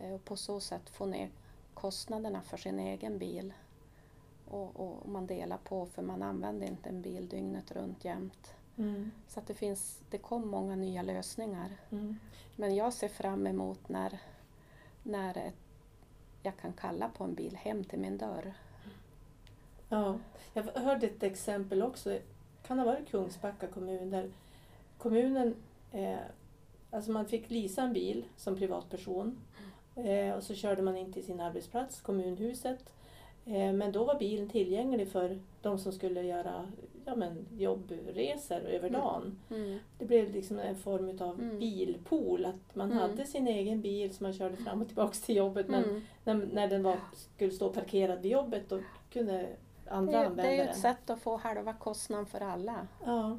eh, 0.00 0.12
och 0.14 0.24
på 0.24 0.36
så 0.36 0.60
sätt 0.60 0.90
få 0.90 1.06
ner 1.06 1.30
kostnaderna 1.74 2.42
för 2.42 2.56
sin 2.56 2.78
egen 2.78 3.18
bil. 3.18 3.52
Och, 4.48 4.80
och 4.80 5.08
man 5.08 5.26
delar 5.26 5.58
på 5.58 5.86
för 5.86 6.02
man 6.02 6.22
använder 6.22 6.66
inte 6.66 6.88
en 6.88 7.02
bil 7.02 7.28
dygnet 7.28 7.72
runt 7.72 8.04
jämt. 8.04 8.54
Mm. 8.76 9.10
Så 9.28 9.40
att 9.40 9.46
det, 9.46 9.54
finns, 9.54 10.00
det 10.10 10.18
kom 10.18 10.48
många 10.48 10.76
nya 10.76 11.02
lösningar. 11.02 11.70
Mm. 11.90 12.16
Men 12.56 12.74
jag 12.74 12.92
ser 12.92 13.08
fram 13.08 13.46
emot 13.46 13.88
när, 13.88 14.20
när 15.02 15.38
ett, 15.38 15.54
jag 16.42 16.56
kan 16.56 16.72
kalla 16.72 17.08
på 17.08 17.24
en 17.24 17.34
bil 17.34 17.56
hem 17.56 17.84
till 17.84 17.98
min 17.98 18.18
dörr. 18.18 18.54
Ja, 19.88 20.18
jag 20.54 20.62
hörde 20.62 21.06
ett 21.06 21.22
exempel 21.22 21.82
också. 21.82 22.18
kan 22.66 22.78
ha 22.78 22.86
varit 22.86 23.10
Kungsbacka 23.10 23.66
kommun 23.66 24.10
där 24.10 24.30
kommunen, 24.98 25.54
eh, 25.92 26.18
alltså 26.90 27.10
man 27.10 27.26
fick 27.26 27.50
leasa 27.50 27.82
en 27.82 27.92
bil 27.92 28.24
som 28.36 28.56
privatperson 28.56 29.38
eh, 29.94 30.34
och 30.34 30.42
så 30.42 30.54
körde 30.54 30.82
man 30.82 30.96
in 30.96 31.12
till 31.12 31.24
sin 31.24 31.40
arbetsplats, 31.40 32.00
kommunhuset. 32.00 32.92
Eh, 33.46 33.72
men 33.72 33.92
då 33.92 34.04
var 34.04 34.18
bilen 34.18 34.48
tillgänglig 34.48 35.08
för 35.08 35.40
de 35.62 35.78
som 35.78 35.92
skulle 35.92 36.22
göra 36.22 36.66
ja, 37.04 37.14
men, 37.16 37.46
jobbresor 37.58 38.56
över 38.60 38.88
Mm. 38.88 39.00
dagen. 39.00 39.38
Mm. 39.50 39.78
Det 39.98 40.04
blev 40.04 40.32
liksom 40.32 40.58
en 40.58 40.76
form 40.76 41.18
av 41.20 41.40
Mm. 41.40 41.58
bilpool, 41.58 42.44
att 42.44 42.74
man 42.74 42.92
Mm. 42.92 42.98
hade 43.02 43.24
sin 43.26 43.48
egen 43.48 43.80
bil 43.80 44.14
som 44.14 44.24
man 44.24 44.32
körde 44.32 44.56
fram 44.56 44.80
och 44.82 44.86
tillbaka 44.86 45.14
till 45.14 45.36
jobbet 45.36 45.68
men 45.68 45.84
Mm. 45.84 46.02
när, 46.24 46.34
när 46.34 46.68
den 46.68 46.82
var, 46.82 46.98
skulle 47.14 47.50
stå 47.52 47.72
parkerad 47.72 48.22
vid 48.22 48.32
jobbet 48.32 48.68
då 48.68 48.80
kunde 49.12 49.48
andra 49.90 50.12
Det, 50.12 50.18
använda 50.18 50.42
det 50.42 50.48
är 50.48 50.52
ju 50.52 50.58
den. 50.58 50.68
ett 50.68 50.78
sätt 50.78 51.10
att 51.10 51.20
få 51.20 51.36
halva 51.36 51.72
kostnaden 51.72 52.26
för 52.26 52.40
alla. 52.40 52.86
Ja. 53.04 53.38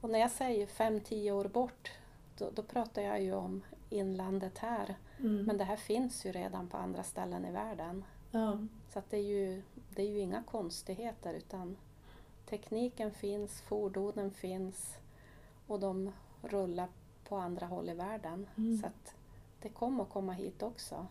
Och 0.00 0.10
när 0.10 0.18
jag 0.18 0.30
säger 0.30 0.66
5-10 0.66 1.30
år 1.32 1.44
bort, 1.44 1.90
då, 2.38 2.50
då 2.54 2.62
pratar 2.62 3.02
jag 3.02 3.22
ju 3.22 3.34
om 3.34 3.62
inlandet 3.90 4.58
här. 4.58 4.94
Mm. 5.20 5.44
Men 5.44 5.56
det 5.58 5.64
här 5.64 5.76
finns 5.76 6.26
ju 6.26 6.32
redan 6.32 6.68
på 6.68 6.76
andra 6.76 7.02
ställen 7.02 7.44
i 7.44 7.50
världen. 7.52 8.04
Ja. 8.30 8.58
Så 8.88 9.02
det, 9.10 9.16
är 9.16 9.22
ju, 9.22 9.62
det 9.94 10.02
är 10.02 10.06
ju 10.06 10.18
inga 10.18 10.42
konstigheter 10.42 11.34
utan 11.34 11.76
tekniken 12.46 13.10
finns, 13.10 13.60
fordonen 13.60 14.30
finns 14.30 14.98
och 15.66 15.80
de 15.80 16.12
rullar 16.42 16.88
på 17.24 17.36
andra 17.36 17.66
håll 17.66 17.88
i 17.88 17.94
världen. 17.94 18.46
Mm. 18.56 18.78
Så 18.78 18.86
att 18.86 19.14
det 19.62 19.68
kommer 19.68 20.02
att 20.02 20.10
komma 20.10 20.32
hit 20.32 20.62
också. 20.62 21.06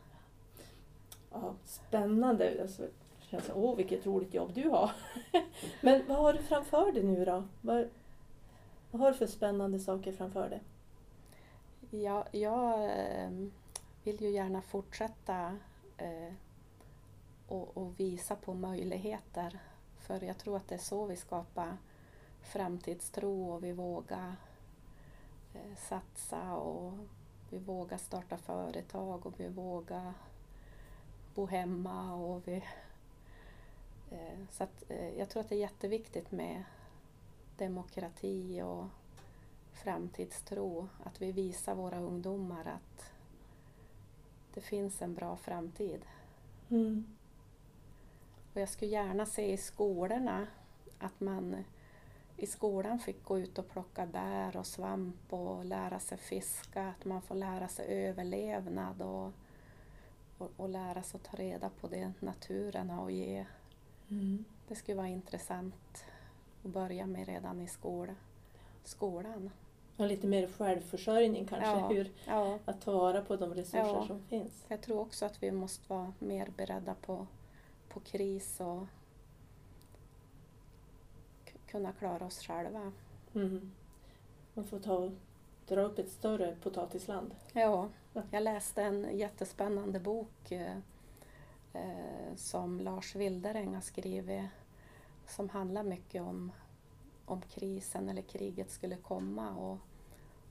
ja, 1.32 1.53
spännande. 1.65 2.62
Alltså, 2.62 2.88
känns 3.19 3.51
åh 3.53 3.75
vilket 3.75 4.05
roligt 4.05 4.34
jobb 4.34 4.53
du 4.53 4.69
har. 4.69 4.91
Men 5.82 6.08
vad 6.08 6.17
har 6.17 6.34
du 6.34 6.39
framför 6.39 6.91
dig 6.91 7.03
nu 7.03 7.25
då? 7.25 7.43
Vad, 7.62 7.89
vad 8.91 9.01
har 9.01 9.12
du 9.12 9.17
för 9.17 9.27
spännande 9.27 9.79
saker 9.79 10.12
framför 10.12 10.49
dig? 10.49 10.62
Ja, 11.91 12.25
jag 12.32 12.84
eh, 12.84 13.29
vill 14.03 14.21
ju 14.21 14.29
gärna 14.29 14.62
fortsätta 14.62 15.58
eh, 15.97 16.34
och, 17.49 17.77
och 17.77 17.99
visa 17.99 18.35
på 18.35 18.53
möjligheter. 18.53 19.59
För 19.97 20.23
jag 20.23 20.38
tror 20.38 20.57
att 20.57 20.67
det 20.67 20.75
är 20.75 20.79
så 20.79 21.05
vi 21.05 21.15
skapar 21.15 21.77
framtidstro 22.41 23.49
och 23.51 23.63
vi 23.63 23.71
vågar 23.71 24.35
eh, 25.53 25.75
satsa 25.77 26.55
och 26.55 26.93
vi 27.49 27.57
vågar 27.57 27.97
starta 27.97 28.38
företag 28.38 29.25
och 29.25 29.39
vi 29.39 29.47
vågar 29.47 30.13
bo 31.35 31.45
hemma. 31.45 32.15
Och 32.15 32.47
vi, 32.47 32.63
eh, 34.12 34.39
så 34.51 34.63
att, 34.63 34.83
eh, 34.89 35.17
jag 35.19 35.29
tror 35.29 35.41
att 35.41 35.49
det 35.49 35.55
är 35.55 35.59
jätteviktigt 35.59 36.31
med 36.31 36.63
demokrati 37.57 38.62
och 38.62 38.85
framtidstro. 39.73 40.88
Att 41.03 41.21
vi 41.21 41.31
visar 41.31 41.75
våra 41.75 41.99
ungdomar 41.99 42.65
att 42.65 43.12
det 44.53 44.62
finns 44.62 45.01
en 45.01 45.13
bra 45.13 45.35
framtid. 45.35 46.05
Mm. 46.69 47.18
Och 48.53 48.62
jag 48.62 48.69
skulle 48.69 48.91
gärna 48.91 49.25
se 49.25 49.51
i 49.51 49.57
skolorna 49.57 50.47
att 50.99 51.19
man 51.19 51.63
i 52.38 52.47
skolan 52.47 52.99
fick 52.99 53.23
gå 53.23 53.39
ut 53.39 53.59
och 53.59 53.69
plocka 53.69 54.05
bär 54.05 54.57
och 54.57 54.65
svamp 54.67 55.33
och 55.33 55.65
lära 55.65 55.99
sig 55.99 56.17
fiska, 56.17 56.88
att 56.88 57.05
man 57.05 57.21
får 57.21 57.35
lära 57.35 57.67
sig 57.67 57.85
överlevnad 58.07 59.01
och, 59.01 59.31
och, 60.38 60.51
och 60.57 60.69
lära 60.69 61.03
sig 61.03 61.17
att 61.17 61.31
ta 61.31 61.38
reda 61.38 61.69
på 61.69 61.88
det 61.88 62.12
naturen 62.19 62.89
har 62.89 63.05
att 63.05 63.13
ge. 63.13 63.45
Mm. 64.09 64.45
Det 64.67 64.75
skulle 64.75 64.97
vara 64.97 65.07
intressant 65.07 66.05
att 66.63 66.71
börja 66.71 67.05
med 67.05 67.27
redan 67.27 67.62
i 67.62 67.67
skol, 67.67 68.09
skolan. 68.83 69.49
Och 69.97 70.07
lite 70.07 70.27
mer 70.27 70.47
självförsörjning 70.47 71.45
kanske, 71.45 71.69
Ja. 71.69 71.88
hur 71.88 72.12
Ja, 72.25 72.59
att 72.65 72.81
ta 72.81 72.91
vara 72.91 73.21
på 73.21 73.35
de 73.35 73.53
resurser 73.53 73.79
Ja. 73.85 74.07
som 74.07 74.21
finns. 74.23 74.65
jag 74.67 74.81
tror 74.81 74.99
också 74.99 75.25
att 75.25 75.43
vi 75.43 75.51
måste 75.51 75.93
vara 75.93 76.13
mer 76.19 76.49
beredda 76.57 76.95
på, 76.95 77.27
på 77.89 77.99
kris 77.99 78.60
och 78.60 78.88
kunna 81.67 81.91
klara 81.91 82.25
oss 82.25 82.39
själva. 82.39 82.91
Mm. 83.36 83.71
Man 84.54 84.65
får 84.65 84.80
ta 84.80 85.12
dra 85.67 85.82
upp 85.82 85.99
ett 85.99 86.12
större 86.12 86.56
potatisland. 86.63 87.36
Ja, 87.54 87.89
jag 88.32 88.43
läste 88.43 88.84
en 88.84 89.17
jättespännande 89.17 89.99
bok 89.99 90.52
eh, 90.52 90.78
eh, 91.73 92.36
som 92.36 92.80
Lars 92.80 93.15
Wilderäng 93.15 93.73
har 93.75 93.82
skrivit 93.82 94.49
som 95.30 95.49
handlar 95.49 95.84
mycket 95.84 96.21
om, 96.21 96.52
om 97.25 97.41
krisen 97.41 98.10
eller 98.10 98.21
kriget 98.21 98.71
skulle 98.71 98.95
komma. 98.95 99.56
Och, 99.56 99.78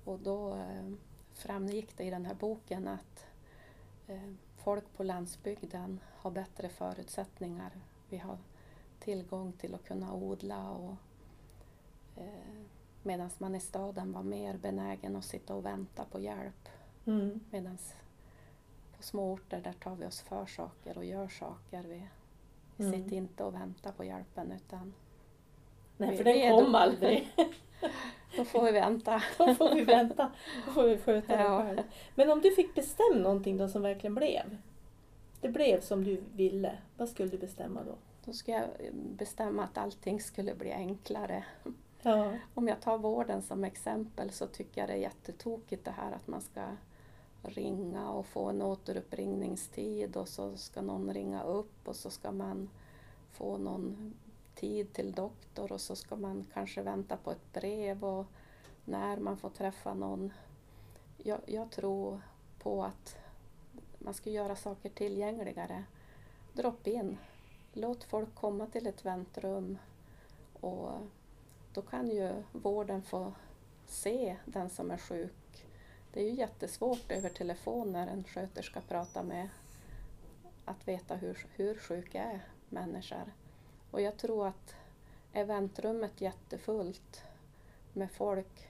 och 0.04 0.18
då 0.18 0.54
eh, 0.54 0.92
framgick 1.32 1.96
det 1.96 2.04
i 2.04 2.10
den 2.10 2.26
här 2.26 2.34
boken 2.34 2.88
att 2.88 3.26
eh, 4.06 4.32
folk 4.56 4.84
på 4.96 5.02
landsbygden 5.02 6.00
har 6.28 6.34
bättre 6.34 6.68
förutsättningar. 6.68 7.70
Vi 8.08 8.16
har 8.18 8.38
tillgång 9.00 9.52
till 9.52 9.74
att 9.74 9.84
kunna 9.84 10.14
odla 10.14 10.70
och 10.70 10.94
eh, 12.16 12.62
medan 13.02 13.30
man 13.38 13.54
i 13.54 13.60
staden 13.60 14.12
var 14.12 14.22
mer 14.22 14.56
benägen 14.56 15.16
att 15.16 15.24
sitta 15.24 15.54
och 15.54 15.64
vänta 15.66 16.04
på 16.04 16.20
hjälp. 16.20 16.68
Mm. 17.06 17.40
Medan 17.50 17.78
på 18.96 19.02
små 19.02 19.32
orter 19.32 19.60
där 19.60 19.72
tar 19.72 19.94
vi 19.94 20.06
oss 20.06 20.20
för 20.20 20.46
saker 20.46 20.98
och 20.98 21.04
gör 21.04 21.28
saker. 21.28 21.82
Vi, 21.82 22.02
vi 22.76 22.84
Mm. 22.86 23.02
sitter 23.02 23.16
inte 23.16 23.44
och 23.44 23.54
väntar 23.54 23.92
på 23.92 24.04
hjälpen 24.04 24.52
utan 24.52 24.94
Nej, 25.96 26.10
Vi- 26.10 26.16
för 26.16 26.24
den 26.24 26.50
kom 26.56 26.72
då- 26.72 26.78
aldrig. 26.78 27.28
då 28.36 28.44
får 28.44 28.62
vi 28.64 28.72
vänta. 28.72 29.22
Då 29.38 29.54
får 29.54 29.74
vi 29.74 29.84
vänta. 29.84 30.30
Då 30.66 30.72
får 30.72 30.82
vi 30.82 30.98
sköta 30.98 31.36
det 31.36 31.42
Ja. 31.42 31.62
själv. 31.62 31.82
Men 32.14 32.30
om 32.30 32.40
du 32.40 32.50
fick 32.50 32.74
bestämma 32.74 33.18
någonting 33.22 33.56
då 33.56 33.68
som 33.68 33.82
verkligen 33.82 34.14
blev. 34.14 34.56
Det 35.40 35.48
blev 35.48 35.80
som 35.80 36.04
du 36.04 36.22
ville. 36.34 36.78
Vad 36.96 37.08
skulle 37.08 37.28
du 37.28 37.38
bestämma 37.38 37.82
då? 37.84 37.94
Då 38.24 38.32
ska 38.32 38.52
jag 38.52 38.68
bestämma 38.92 39.64
att 39.64 39.78
allting 39.78 40.20
skulle 40.20 40.54
bli 40.54 40.72
enklare. 40.72 41.44
Ja. 42.02 42.32
Om 42.54 42.68
jag 42.68 42.80
tar 42.80 42.98
vården 42.98 43.42
som 43.42 43.64
exempel 43.64 44.30
så 44.30 44.46
tycker 44.46 44.80
jag 44.80 44.88
det 44.88 44.94
är 44.94 44.98
jättetokigt 44.98 45.84
det 45.84 45.90
här 45.90 46.12
att 46.12 46.26
man 46.26 46.40
ska 46.40 46.66
ringa 47.42 48.10
och 48.10 48.26
få 48.26 48.44
en 48.44 48.62
återuppringningstid 48.62 50.16
och 50.16 50.28
så 50.28 50.56
ska 50.56 50.82
någon 50.82 51.14
ringa 51.14 51.42
upp 51.42 51.88
och 51.88 51.96
så 51.96 52.10
ska 52.10 52.32
man 52.32 52.70
få 53.30 53.58
någon 53.58 54.14
tid 54.54 54.92
till 54.92 55.12
doktor 55.12 55.72
och 55.72 55.80
så 55.80 55.96
ska 55.96 56.16
man 56.16 56.46
kanske 56.54 56.82
vänta 56.82 57.16
på 57.16 57.30
ett 57.30 57.52
brev 57.52 58.04
och 58.04 58.26
när 58.84 59.16
man 59.16 59.36
får 59.36 59.50
träffa 59.50 59.94
någon. 59.94 60.32
Jag, 61.16 61.40
jag 61.46 61.70
tror 61.70 62.20
på 62.58 62.84
att 62.84 63.16
man 63.98 64.14
ska 64.14 64.30
göra 64.30 64.56
saker 64.56 64.88
tillgängligare. 64.88 65.84
Drop 66.52 66.86
in. 66.86 67.18
Låt 67.72 68.04
folk 68.04 68.34
komma 68.34 68.66
till 68.66 68.86
ett 68.86 69.04
väntrum 69.04 69.78
och 70.60 70.90
då 71.72 71.82
kan 71.82 72.10
ju 72.10 72.42
vården 72.52 73.02
få 73.02 73.32
se 73.86 74.36
den 74.44 74.70
som 74.70 74.90
är 74.90 74.98
sjuk. 74.98 75.66
Det 76.12 76.20
är 76.20 76.24
ju 76.24 76.34
jättesvårt 76.34 77.12
över 77.12 77.28
telefon 77.28 77.92
när 77.92 78.06
en 78.06 78.24
sköterska 78.24 78.80
pratar 78.80 79.22
med 79.22 79.48
att 80.64 80.88
veta 80.88 81.14
hur, 81.14 81.46
hur 81.56 81.74
sjuk 81.74 82.14
är 82.14 82.40
människor. 82.68 83.32
Och 83.90 84.00
jag 84.00 84.16
tror 84.16 84.46
att 84.46 84.74
är 85.32 85.44
väntrummet 85.44 86.20
jättefullt 86.20 87.22
med 87.92 88.10
folk 88.10 88.67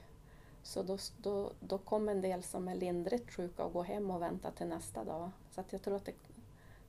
så 0.68 0.82
då, 0.82 0.98
då, 1.16 1.52
då 1.60 1.78
kommer 1.78 2.12
en 2.12 2.20
del 2.20 2.42
som 2.42 2.68
är 2.68 2.74
lindrigt 2.74 3.30
sjuka 3.30 3.64
att 3.64 3.72
gå 3.72 3.82
hem 3.82 4.10
och 4.10 4.22
vänta 4.22 4.50
till 4.50 4.66
nästa 4.66 5.04
dag. 5.04 5.30
Så 5.50 5.60
att 5.60 5.72
jag 5.72 5.82
tror 5.82 5.96
att 5.96 6.04
det, 6.04 6.14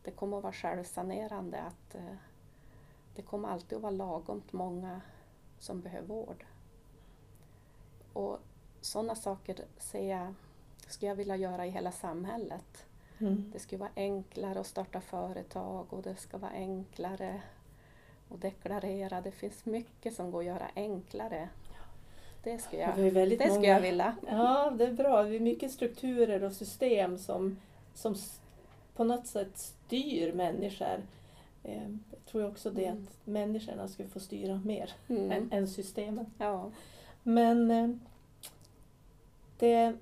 det 0.04 0.12
kommer 0.12 0.38
att 0.38 0.44
vara 0.44 0.54
självsanerande 0.54 1.62
att 1.62 1.96
eh, 1.96 2.15
det 3.15 3.22
kommer 3.22 3.50
alltid 3.50 3.76
att 3.76 3.82
vara 3.82 3.92
lagomt 3.92 4.54
många 4.54 5.02
som 5.60 5.82
behöver 5.82 6.08
vård. 6.08 6.46
Och 8.13 8.38
sådana 8.82 9.15
saker 9.15 9.65
ser 9.78 10.10
jag, 10.10 10.34
skulle 10.88 11.10
jag 11.10 11.15
vilja 11.15 11.36
göra 11.36 11.65
i 11.65 11.70
hela 11.70 11.92
samhället. 11.92 12.86
Mm. 13.20 13.52
Det 13.54 13.60
ska 13.60 13.78
vara 13.78 13.92
enklare 13.96 14.60
att 14.60 14.68
starta 14.68 15.02
företag 15.02 15.94
och 15.94 16.02
det 16.02 16.15
ska 16.15 16.38
vara 16.38 16.52
enklare 16.52 17.42
att 18.30 18.42
deklarera. 18.42 19.22
Det 19.22 19.32
finns 19.32 19.65
mycket 19.65 20.15
som 20.15 20.32
går 20.32 20.39
att 20.39 20.46
göra 20.46 20.72
enklare. 20.76 21.50
Det 22.43 22.58
skulle 22.58 22.82
jag, 22.82 23.13
det 23.13 23.36
skulle 23.38 23.49
många... 23.54 23.67
jag 23.67 23.82
vilja. 23.82 24.15
Ja, 24.28 24.71
det 24.78 24.86
är 24.86 24.93
bra. 24.93 25.23
Det 25.23 25.36
är 25.36 25.39
mycket 25.39 25.71
strukturer 25.71 26.43
och 26.43 26.54
system 26.54 27.17
som, 27.17 27.58
som 27.93 28.15
på 28.95 29.04
något 29.04 29.28
sätt 29.28 29.58
styr 29.58 30.34
människor. 30.34 31.02
Eh, 31.63 31.89
Jag 32.12 32.25
tror 32.25 32.47
också 32.47 32.69
det 32.71 32.86
Mm. 32.86 33.04
att 33.04 33.28
människorna 33.28 33.88
ska 33.88 34.08
få 34.08 34.19
styra 34.19 34.62
mer 34.65 34.91
Mm. 35.08 35.32
än, 35.32 35.52
än 35.52 35.67
systemen. 35.67 36.25
Ja. 36.38 36.71
Men 37.23 37.71
eh, 37.71 37.89
det, 39.60 39.97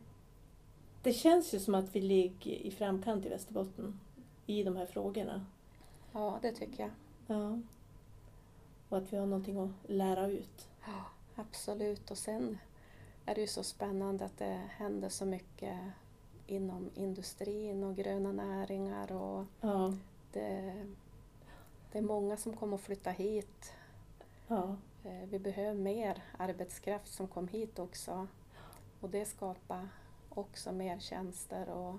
det 1.04 1.14
känns 1.14 1.54
ju 1.54 1.60
som 1.60 1.76
att 1.76 1.96
vi 1.96 2.02
ligger 2.02 2.52
i 2.52 2.72
framkant 2.72 3.26
i 3.26 3.30
Västerbotten 3.30 4.00
i 4.46 4.64
de 4.64 4.76
här 4.78 4.86
frågorna. 4.86 5.46
ja, 6.14 6.40
det 6.42 6.52
tycker 6.52 6.84
jag. 6.84 6.92
Ja. 7.38 7.60
Och 8.90 8.98
att 8.98 9.14
vi 9.14 9.18
har 9.18 9.26
någonting 9.26 9.58
att 9.60 9.70
lära 9.92 10.28
ut. 10.28 10.68
Ja, 10.86 11.06
absolut. 11.38 12.12
Och 12.12 12.18
sen 12.18 12.58
är 13.26 13.36
det 13.36 13.42
ju 13.42 13.48
så 13.48 13.64
spännande 13.64 14.26
att 14.26 14.38
det 14.38 14.62
händer 14.70 15.10
så 15.10 15.26
mycket 15.26 15.78
inom 16.48 16.90
industrin 16.96 17.84
och 17.84 17.96
gröna 17.96 18.32
näringar 18.32 19.12
och 19.12 19.46
Ja. 19.62 19.94
det, 20.34 20.74
det 21.92 21.98
är 21.98 22.02
många 22.02 22.38
som 22.38 22.54
kommer 22.58 22.76
att 22.76 22.82
flytta 22.84 23.10
hit. 23.12 23.74
Ja. 24.48 24.76
Eh, 25.04 25.24
Vi 25.30 25.40
behöver 25.40 25.80
mer 25.80 26.24
arbetskraft 26.38 27.08
som 27.14 27.28
kom 27.28 27.48
hit 27.48 27.80
också. 27.80 28.28
Och 29.02 29.10
det 29.10 29.26
skapar 29.26 29.90
också 30.30 30.72
mer 30.72 31.00
tjänster 31.00 31.70
och 31.70 31.96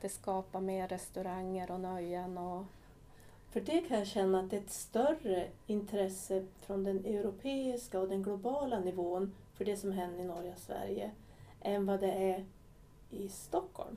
det 0.00 0.08
skapar 0.08 0.60
mer 0.60 0.88
restauranger 0.88 1.70
och 1.70 1.80
nöjen. 1.80 2.38
Och, 2.38 2.64
För 3.50 3.60
det 3.60 3.80
kan 3.80 3.98
jag 3.98 4.06
känna 4.06 4.40
att 4.40 4.50
det 4.50 4.56
är 4.56 4.60
ett 4.60 4.70
större 4.70 5.46
intresse 5.66 6.46
från 6.60 6.84
den 6.84 7.04
europeiska 7.04 8.00
och 8.00 8.08
den 8.08 8.22
globala 8.22 8.80
nivån 8.80 9.34
för 9.54 9.64
det 9.64 9.76
som 9.76 9.92
händer 9.92 10.20
i 10.24 10.26
norra 10.26 10.56
Sverige 10.56 11.10
än 11.60 11.86
vad 11.86 12.00
det 12.00 12.12
är 12.12 12.44
i 13.10 13.28
Stockholm. 13.28 13.96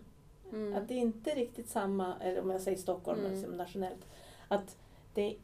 mm, 0.51 0.75
Att 0.75 0.87
det 0.87 0.93
är 0.93 0.97
inte 0.99 1.29
riktigt 1.35 1.69
samma, 1.69 2.15
eller 2.21 2.41
om 2.41 2.49
jag 2.49 2.61
säger 2.61 2.77
Stockholm 2.77 3.19
Mm. 3.19 3.31
liksom 3.31 3.51
nationellt, 3.51 4.05
att 4.47 4.77
det, 5.13 5.35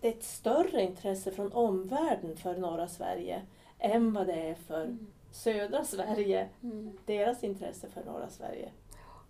det 0.00 0.08
är 0.08 0.12
ett 0.12 0.22
större 0.24 0.82
intresse 0.82 1.30
från 1.32 1.52
omvärlden 1.52 2.36
för 2.36 2.56
norra 2.56 2.88
Sverige 2.88 3.42
än 3.78 4.12
vad 4.12 4.26
det 4.26 4.48
är 4.48 4.54
för 4.54 4.84
mm, 4.84 5.06
södra 5.32 5.84
Sverige, 5.84 6.48
mm, 6.62 6.98
deras 7.06 7.44
intresse 7.44 7.88
för 7.88 8.04
norra 8.04 8.28
Sverige. 8.28 8.68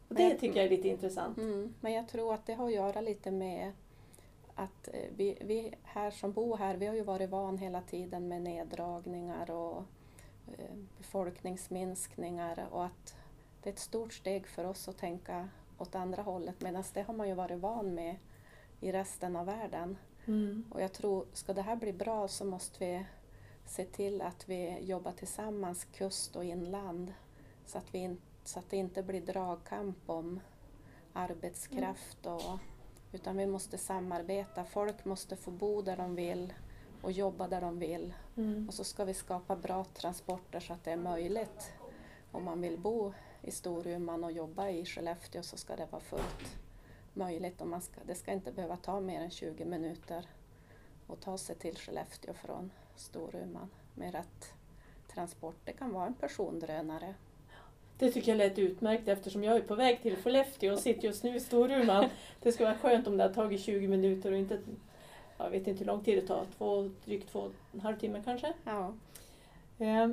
Och 0.08 0.14
det 0.14 0.22
jag- 0.22 0.38
tycker 0.38 0.56
jag 0.56 0.66
är 0.66 0.70
lite 0.76 0.88
intressant. 0.88 1.38
mm. 1.38 1.74
Men 1.80 1.92
jag 1.92 2.08
tror 2.08 2.34
att 2.34 2.46
det 2.46 2.54
har 2.54 2.66
att 2.66 2.72
göra 2.74 3.00
lite 3.00 3.30
med 3.30 3.72
att 4.58 4.88
eh, 4.88 5.10
vi, 5.16 5.38
vi 5.40 5.74
här 5.82 6.10
som 6.10 6.32
bor 6.32 6.56
här, 6.56 6.76
vi 6.76 6.86
har 6.86 6.94
ju 6.94 7.02
varit 7.02 7.30
van 7.30 7.58
hela 7.58 7.82
tiden 7.82 8.28
med 8.28 8.42
neddragningar 8.42 9.50
och 9.50 9.82
eh, 10.46 10.76
befolkningsminskningar 10.98 12.68
och 12.70 12.84
att 12.84 13.16
det 13.62 13.70
är 13.70 13.72
ett 13.72 13.78
stort 13.78 14.12
steg 14.12 14.46
för 14.46 14.64
oss 14.64 14.88
att 14.88 14.98
tänka 14.98 15.48
åt 15.78 15.94
andra 15.94 16.22
hållet 16.22 16.60
medan 16.60 16.84
det 16.94 17.02
har 17.02 17.14
man 17.14 17.28
ju 17.28 17.34
varit 17.34 17.58
van 17.58 17.94
med 17.94 18.16
i 18.80 18.92
resten 18.92 19.36
av 19.36 19.46
världen. 19.46 19.96
Mm. 20.26 20.64
Och 20.70 20.80
jag 20.80 20.92
tror, 20.92 21.26
ska 21.32 21.52
det 21.52 21.62
här 21.62 21.76
bli 21.76 21.92
bra 21.92 22.28
så 22.28 22.44
måste 22.44 22.84
vi 22.84 23.04
se 23.66 23.84
till 23.84 24.22
att 24.22 24.48
vi 24.48 24.78
jobbar 24.80 25.12
tillsammans, 25.12 25.84
kust 25.84 26.36
och 26.36 26.44
inland, 26.44 27.12
så 27.66 27.78
att, 27.78 27.94
vi 27.94 27.98
in, 27.98 28.20
så 28.44 28.58
att 28.58 28.70
det 28.70 28.76
inte 28.76 29.02
blir 29.02 29.20
dragkamp 29.20 30.10
om 30.10 30.40
arbetskraft. 31.12 32.26
Och, 32.26 32.58
utan 33.12 33.36
vi 33.36 33.46
måste 33.46 33.78
samarbeta. 33.78 34.64
Folk 34.64 35.04
måste 35.04 35.36
få 35.36 35.50
bo 35.50 35.82
där 35.82 35.96
de 35.96 36.14
vill 36.14 36.52
och 37.02 37.12
jobba 37.12 37.48
där 37.48 37.60
de 37.60 37.78
vill. 37.78 38.14
Mm. 38.36 38.68
Och 38.68 38.74
så 38.74 38.84
ska 38.84 39.04
vi 39.04 39.14
skapa 39.14 39.56
bra 39.56 39.84
transporter 39.84 40.60
så 40.60 40.72
att 40.72 40.84
det 40.84 40.92
är 40.92 40.96
möjligt. 40.96 41.72
Om 42.32 42.44
man 42.44 42.60
vill 42.60 42.78
bo 42.78 43.12
i 43.42 43.50
Storuman 43.50 44.24
och 44.24 44.32
jobba 44.32 44.68
i 44.68 44.84
Skellefteå 44.84 45.42
så 45.42 45.56
ska 45.56 45.76
det 45.76 45.86
vara 45.90 46.02
fullt 46.02 46.58
möjligt. 47.14 47.60
Och 47.60 47.68
man 47.68 47.82
ska, 47.82 48.00
det 48.06 48.14
ska 48.14 48.32
inte 48.32 48.52
behöva 48.52 48.76
ta 48.76 49.00
mer 49.00 49.20
än 49.20 49.30
20 49.30 49.64
minuter 49.64 50.26
att 51.08 51.20
ta 51.20 51.38
sig 51.38 51.56
till 51.56 51.76
Skellefteå 51.76 52.34
från 52.34 52.70
Storuman 52.96 53.70
med 53.94 54.12
rätt 54.12 54.52
transport. 55.08 55.56
Det 55.64 55.72
kan 55.72 55.92
vara 55.92 56.06
en 56.06 56.14
persondrönare. 56.14 57.14
Det 57.98 58.10
tycker 58.10 58.32
jag 58.32 58.38
lät 58.38 58.58
utmärkt 58.58 59.08
eftersom 59.08 59.44
jag 59.44 59.56
är 59.56 59.60
på 59.60 59.74
väg 59.74 60.02
till 60.02 60.16
Skellefteå 60.16 60.72
och 60.72 60.78
sitter 60.78 61.08
just 61.08 61.24
nu 61.24 61.36
i 61.36 61.40
Storuman. 61.40 62.04
Det 62.42 62.52
skulle 62.52 62.68
vara 62.68 62.78
skönt 62.78 63.06
om 63.06 63.16
det 63.16 63.22
hade 63.22 63.34
tagit 63.34 63.60
20 63.60 63.88
minuter 63.88 64.32
och 64.32 64.38
inte, 64.38 64.58
jag 65.38 65.50
vet 65.50 65.66
inte 65.66 65.78
hur 65.78 65.86
lång 65.86 66.04
tid 66.04 66.18
det 66.18 66.26
tar, 66.26 66.44
två, 66.58 66.90
drygt 67.04 67.28
två 67.32 67.38
och 67.38 67.52
en 67.74 67.80
halv 67.80 67.98
timme 67.98 68.22
kanske. 68.24 68.52
Ja. 68.64 68.92
Eh, 69.78 70.08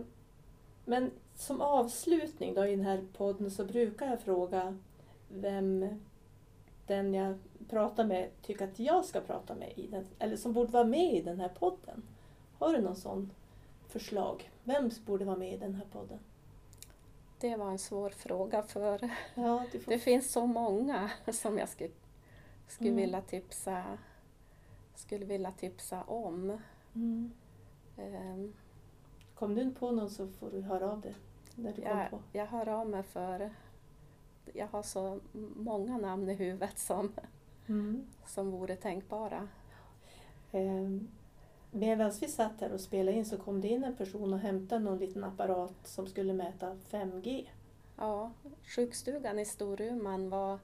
Men 0.86 1.12
som 1.36 1.62
avslutning 1.62 2.54
då 2.54 2.66
i 2.66 2.76
den 2.76 2.86
här 2.86 3.02
podden 3.18 3.52
så 3.52 3.66
brukar 3.66 4.08
jag 4.10 4.22
fråga 4.22 4.78
vem 5.30 6.00
den 6.88 7.14
jag 7.14 7.38
pratar 7.70 8.04
med 8.04 8.30
tycker 8.42 8.66
att 8.66 8.80
jag 8.80 9.06
ska 9.06 9.22
prata 9.22 9.56
med 9.56 9.74
i 9.76 9.88
den, 9.88 10.06
eller 10.20 10.38
som 10.38 10.54
borde 10.54 10.72
vara 10.72 10.84
med 10.84 11.14
i 11.14 11.22
den 11.22 11.40
här 11.40 11.50
podden. 11.60 12.04
Har 12.60 12.74
du 12.74 12.82
någon 12.82 12.96
sån 12.96 13.32
förslag? 13.88 14.52
Vem 14.64 14.92
borde 15.06 15.26
vara 15.26 15.38
med 15.38 15.54
i 15.54 15.58
den 15.58 15.76
här 15.76 15.86
podden? 15.92 16.20
Det 17.40 17.56
var 17.56 17.72
en 17.72 17.80
svår 17.80 18.10
fråga 18.10 18.64
för 18.64 19.10
Ja, 19.36 19.64
får... 19.72 19.92
det 19.92 20.00
finns 20.00 20.32
så 20.32 20.46
många 20.46 21.12
som 21.32 21.58
jag 21.58 21.70
skulle, 21.70 21.92
skulle, 22.68 22.90
Mm. 22.90 23.02
vilja, 23.02 23.22
tipsa, 23.22 23.98
skulle 24.96 25.26
vilja 25.26 25.52
tipsa 25.52 26.04
om. 26.04 26.58
Mm. 26.96 27.32
Ehm, 27.98 28.54
Kom 29.36 29.56
du 29.56 29.62
inte 29.62 29.80
på 29.80 29.92
någon 29.92 30.10
så 30.10 30.28
får 30.28 30.52
du 30.52 30.62
höra 30.62 30.92
av 30.92 31.02
dig. 31.02 31.16
När 31.56 31.74
du 31.74 31.82
kom 31.82 31.92
Jag, 31.98 32.10
på. 32.10 32.20
jag 32.32 32.46
hör 32.46 32.68
av 32.70 32.90
mig 32.90 33.04
för 33.04 33.52
jag 34.54 34.68
har 34.68 34.84
så 34.84 35.20
många 35.56 35.98
namn 35.98 36.30
i 36.30 36.34
huvudet 36.34 36.78
som, 36.80 37.12
Mm. 37.68 38.08
som 38.26 38.52
vore 38.52 38.76
tänkbara. 38.76 39.48
Ehm, 40.52 41.08
Medan 41.78 42.12
vi 42.22 42.28
satt 42.28 42.62
här 42.62 42.72
och 42.72 42.82
spelade 42.82 43.18
in 43.18 43.26
så 43.26 43.38
kom 43.38 43.62
det 43.62 43.68
in 43.68 43.84
en 43.84 43.96
person 43.96 44.34
och 44.34 44.40
hämtade 44.40 44.84
någon 44.84 44.98
liten 44.98 45.24
apparat 45.24 45.76
som 45.84 46.08
skulle 46.08 46.34
mäta 46.34 46.78
5G. 46.92 47.46
Ja, 47.96 48.32
sjukstugan 48.76 49.40
i 49.40 49.46
Storuman 49.46 50.30
var 50.30 50.60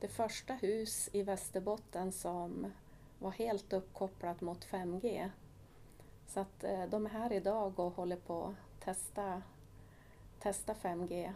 det 0.00 0.08
första 0.08 0.54
hus 0.54 1.10
i 1.12 1.22
Västerbotten 1.22 2.12
som 2.12 2.72
var 3.18 3.30
helt 3.30 3.72
uppkopplat 3.72 4.40
mot 4.40 4.64
5G. 4.64 5.30
Så 6.26 6.40
att 6.40 6.64
eh, 6.64 6.84
de 6.90 7.06
är 7.06 7.10
här 7.10 7.32
idag 7.32 7.78
och 7.78 7.92
håller 7.92 8.16
på 8.16 8.44
att 8.44 8.84
testa, 8.84 9.42
testa 10.40 10.72
5G. 10.74 11.32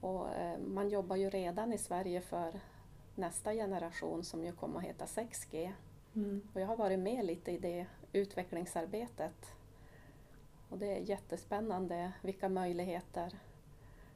Och 0.00 0.34
eh, 0.34 0.58
man 0.58 0.88
jobbar 0.88 1.16
ju 1.16 1.30
redan 1.30 1.72
i 1.72 1.78
Sverige 1.78 2.20
för 2.20 2.60
nästa 3.14 3.52
generation 3.52 4.24
som 4.24 4.44
ju 4.44 4.52
kommer 4.52 4.78
att 4.78 4.84
heta 4.84 5.04
6G. 5.04 5.72
Mm. 6.16 6.40
Och 6.52 6.60
jag 6.60 6.66
har 6.66 6.76
varit 6.76 6.98
med 6.98 7.24
lite 7.24 7.52
i 7.52 7.58
det 7.58 7.86
utvecklingsarbetet. 8.12 9.54
Och 10.68 10.78
det 10.78 10.96
är 10.96 11.00
jättespännande 11.00 12.12
vilka 12.22 12.48
möjligheter 12.48 13.38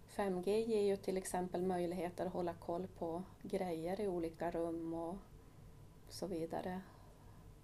5G 0.08 0.66
ger 0.66 0.82
ju 0.82 0.96
till 0.96 1.16
exempel 1.16 1.62
möjligheter 1.62 2.26
att 2.26 2.32
hålla 2.32 2.54
koll 2.54 2.86
på 2.86 3.22
grejer 3.42 4.00
i 4.00 4.08
olika 4.08 4.50
rum 4.50 4.94
och 4.94 5.16
så 6.08 6.26
vidare. 6.26 6.80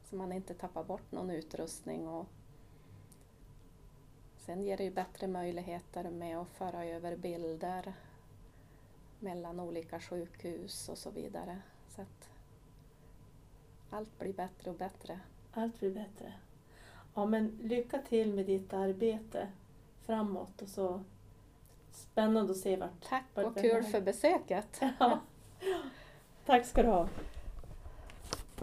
Så 0.04 0.16
man 0.16 0.32
inte 0.32 0.54
tappar 0.54 0.84
bort 0.84 1.12
någon 1.12 1.30
utrustning. 1.30 2.08
Och 2.08 2.26
sen 4.36 4.62
ger 4.62 4.76
det 4.76 4.84
ju 4.84 4.90
bättre 4.90 5.26
möjligheter 5.26 6.10
med 6.10 6.38
att 6.38 6.48
föra 6.48 6.84
över 6.84 7.16
bilder 7.16 7.94
mellan 9.20 9.60
olika 9.60 10.00
sjukhus 10.00 10.88
och 10.88 10.98
så 10.98 11.10
vidare. 11.10 11.62
Så 11.88 12.02
att 12.02 12.33
allt 13.94 14.18
blir 14.18 14.32
bättre 14.32 14.70
och 14.70 14.76
bättre. 14.76 15.20
Allt 15.52 15.80
blir 15.80 15.90
bättre. 15.90 16.32
Ja, 17.14 17.26
men 17.26 17.58
lycka 17.62 17.98
till 17.98 18.34
med 18.34 18.46
ditt 18.46 18.72
arbete 18.72 19.48
framåt 20.06 20.62
och 20.62 20.68
så 20.68 21.00
spännande 21.92 22.52
att 22.52 22.58
se 22.58 22.76
vart. 22.76 23.08
Tack 23.08 23.24
Vart 23.34 23.46
och 23.46 23.56
kul 23.56 23.82
för 23.82 24.00
besöket! 24.00 24.80
Ja. 24.98 25.20
Tack 26.46 26.66
ska 26.66 26.82
du 26.82 26.88
ha. 26.88 27.08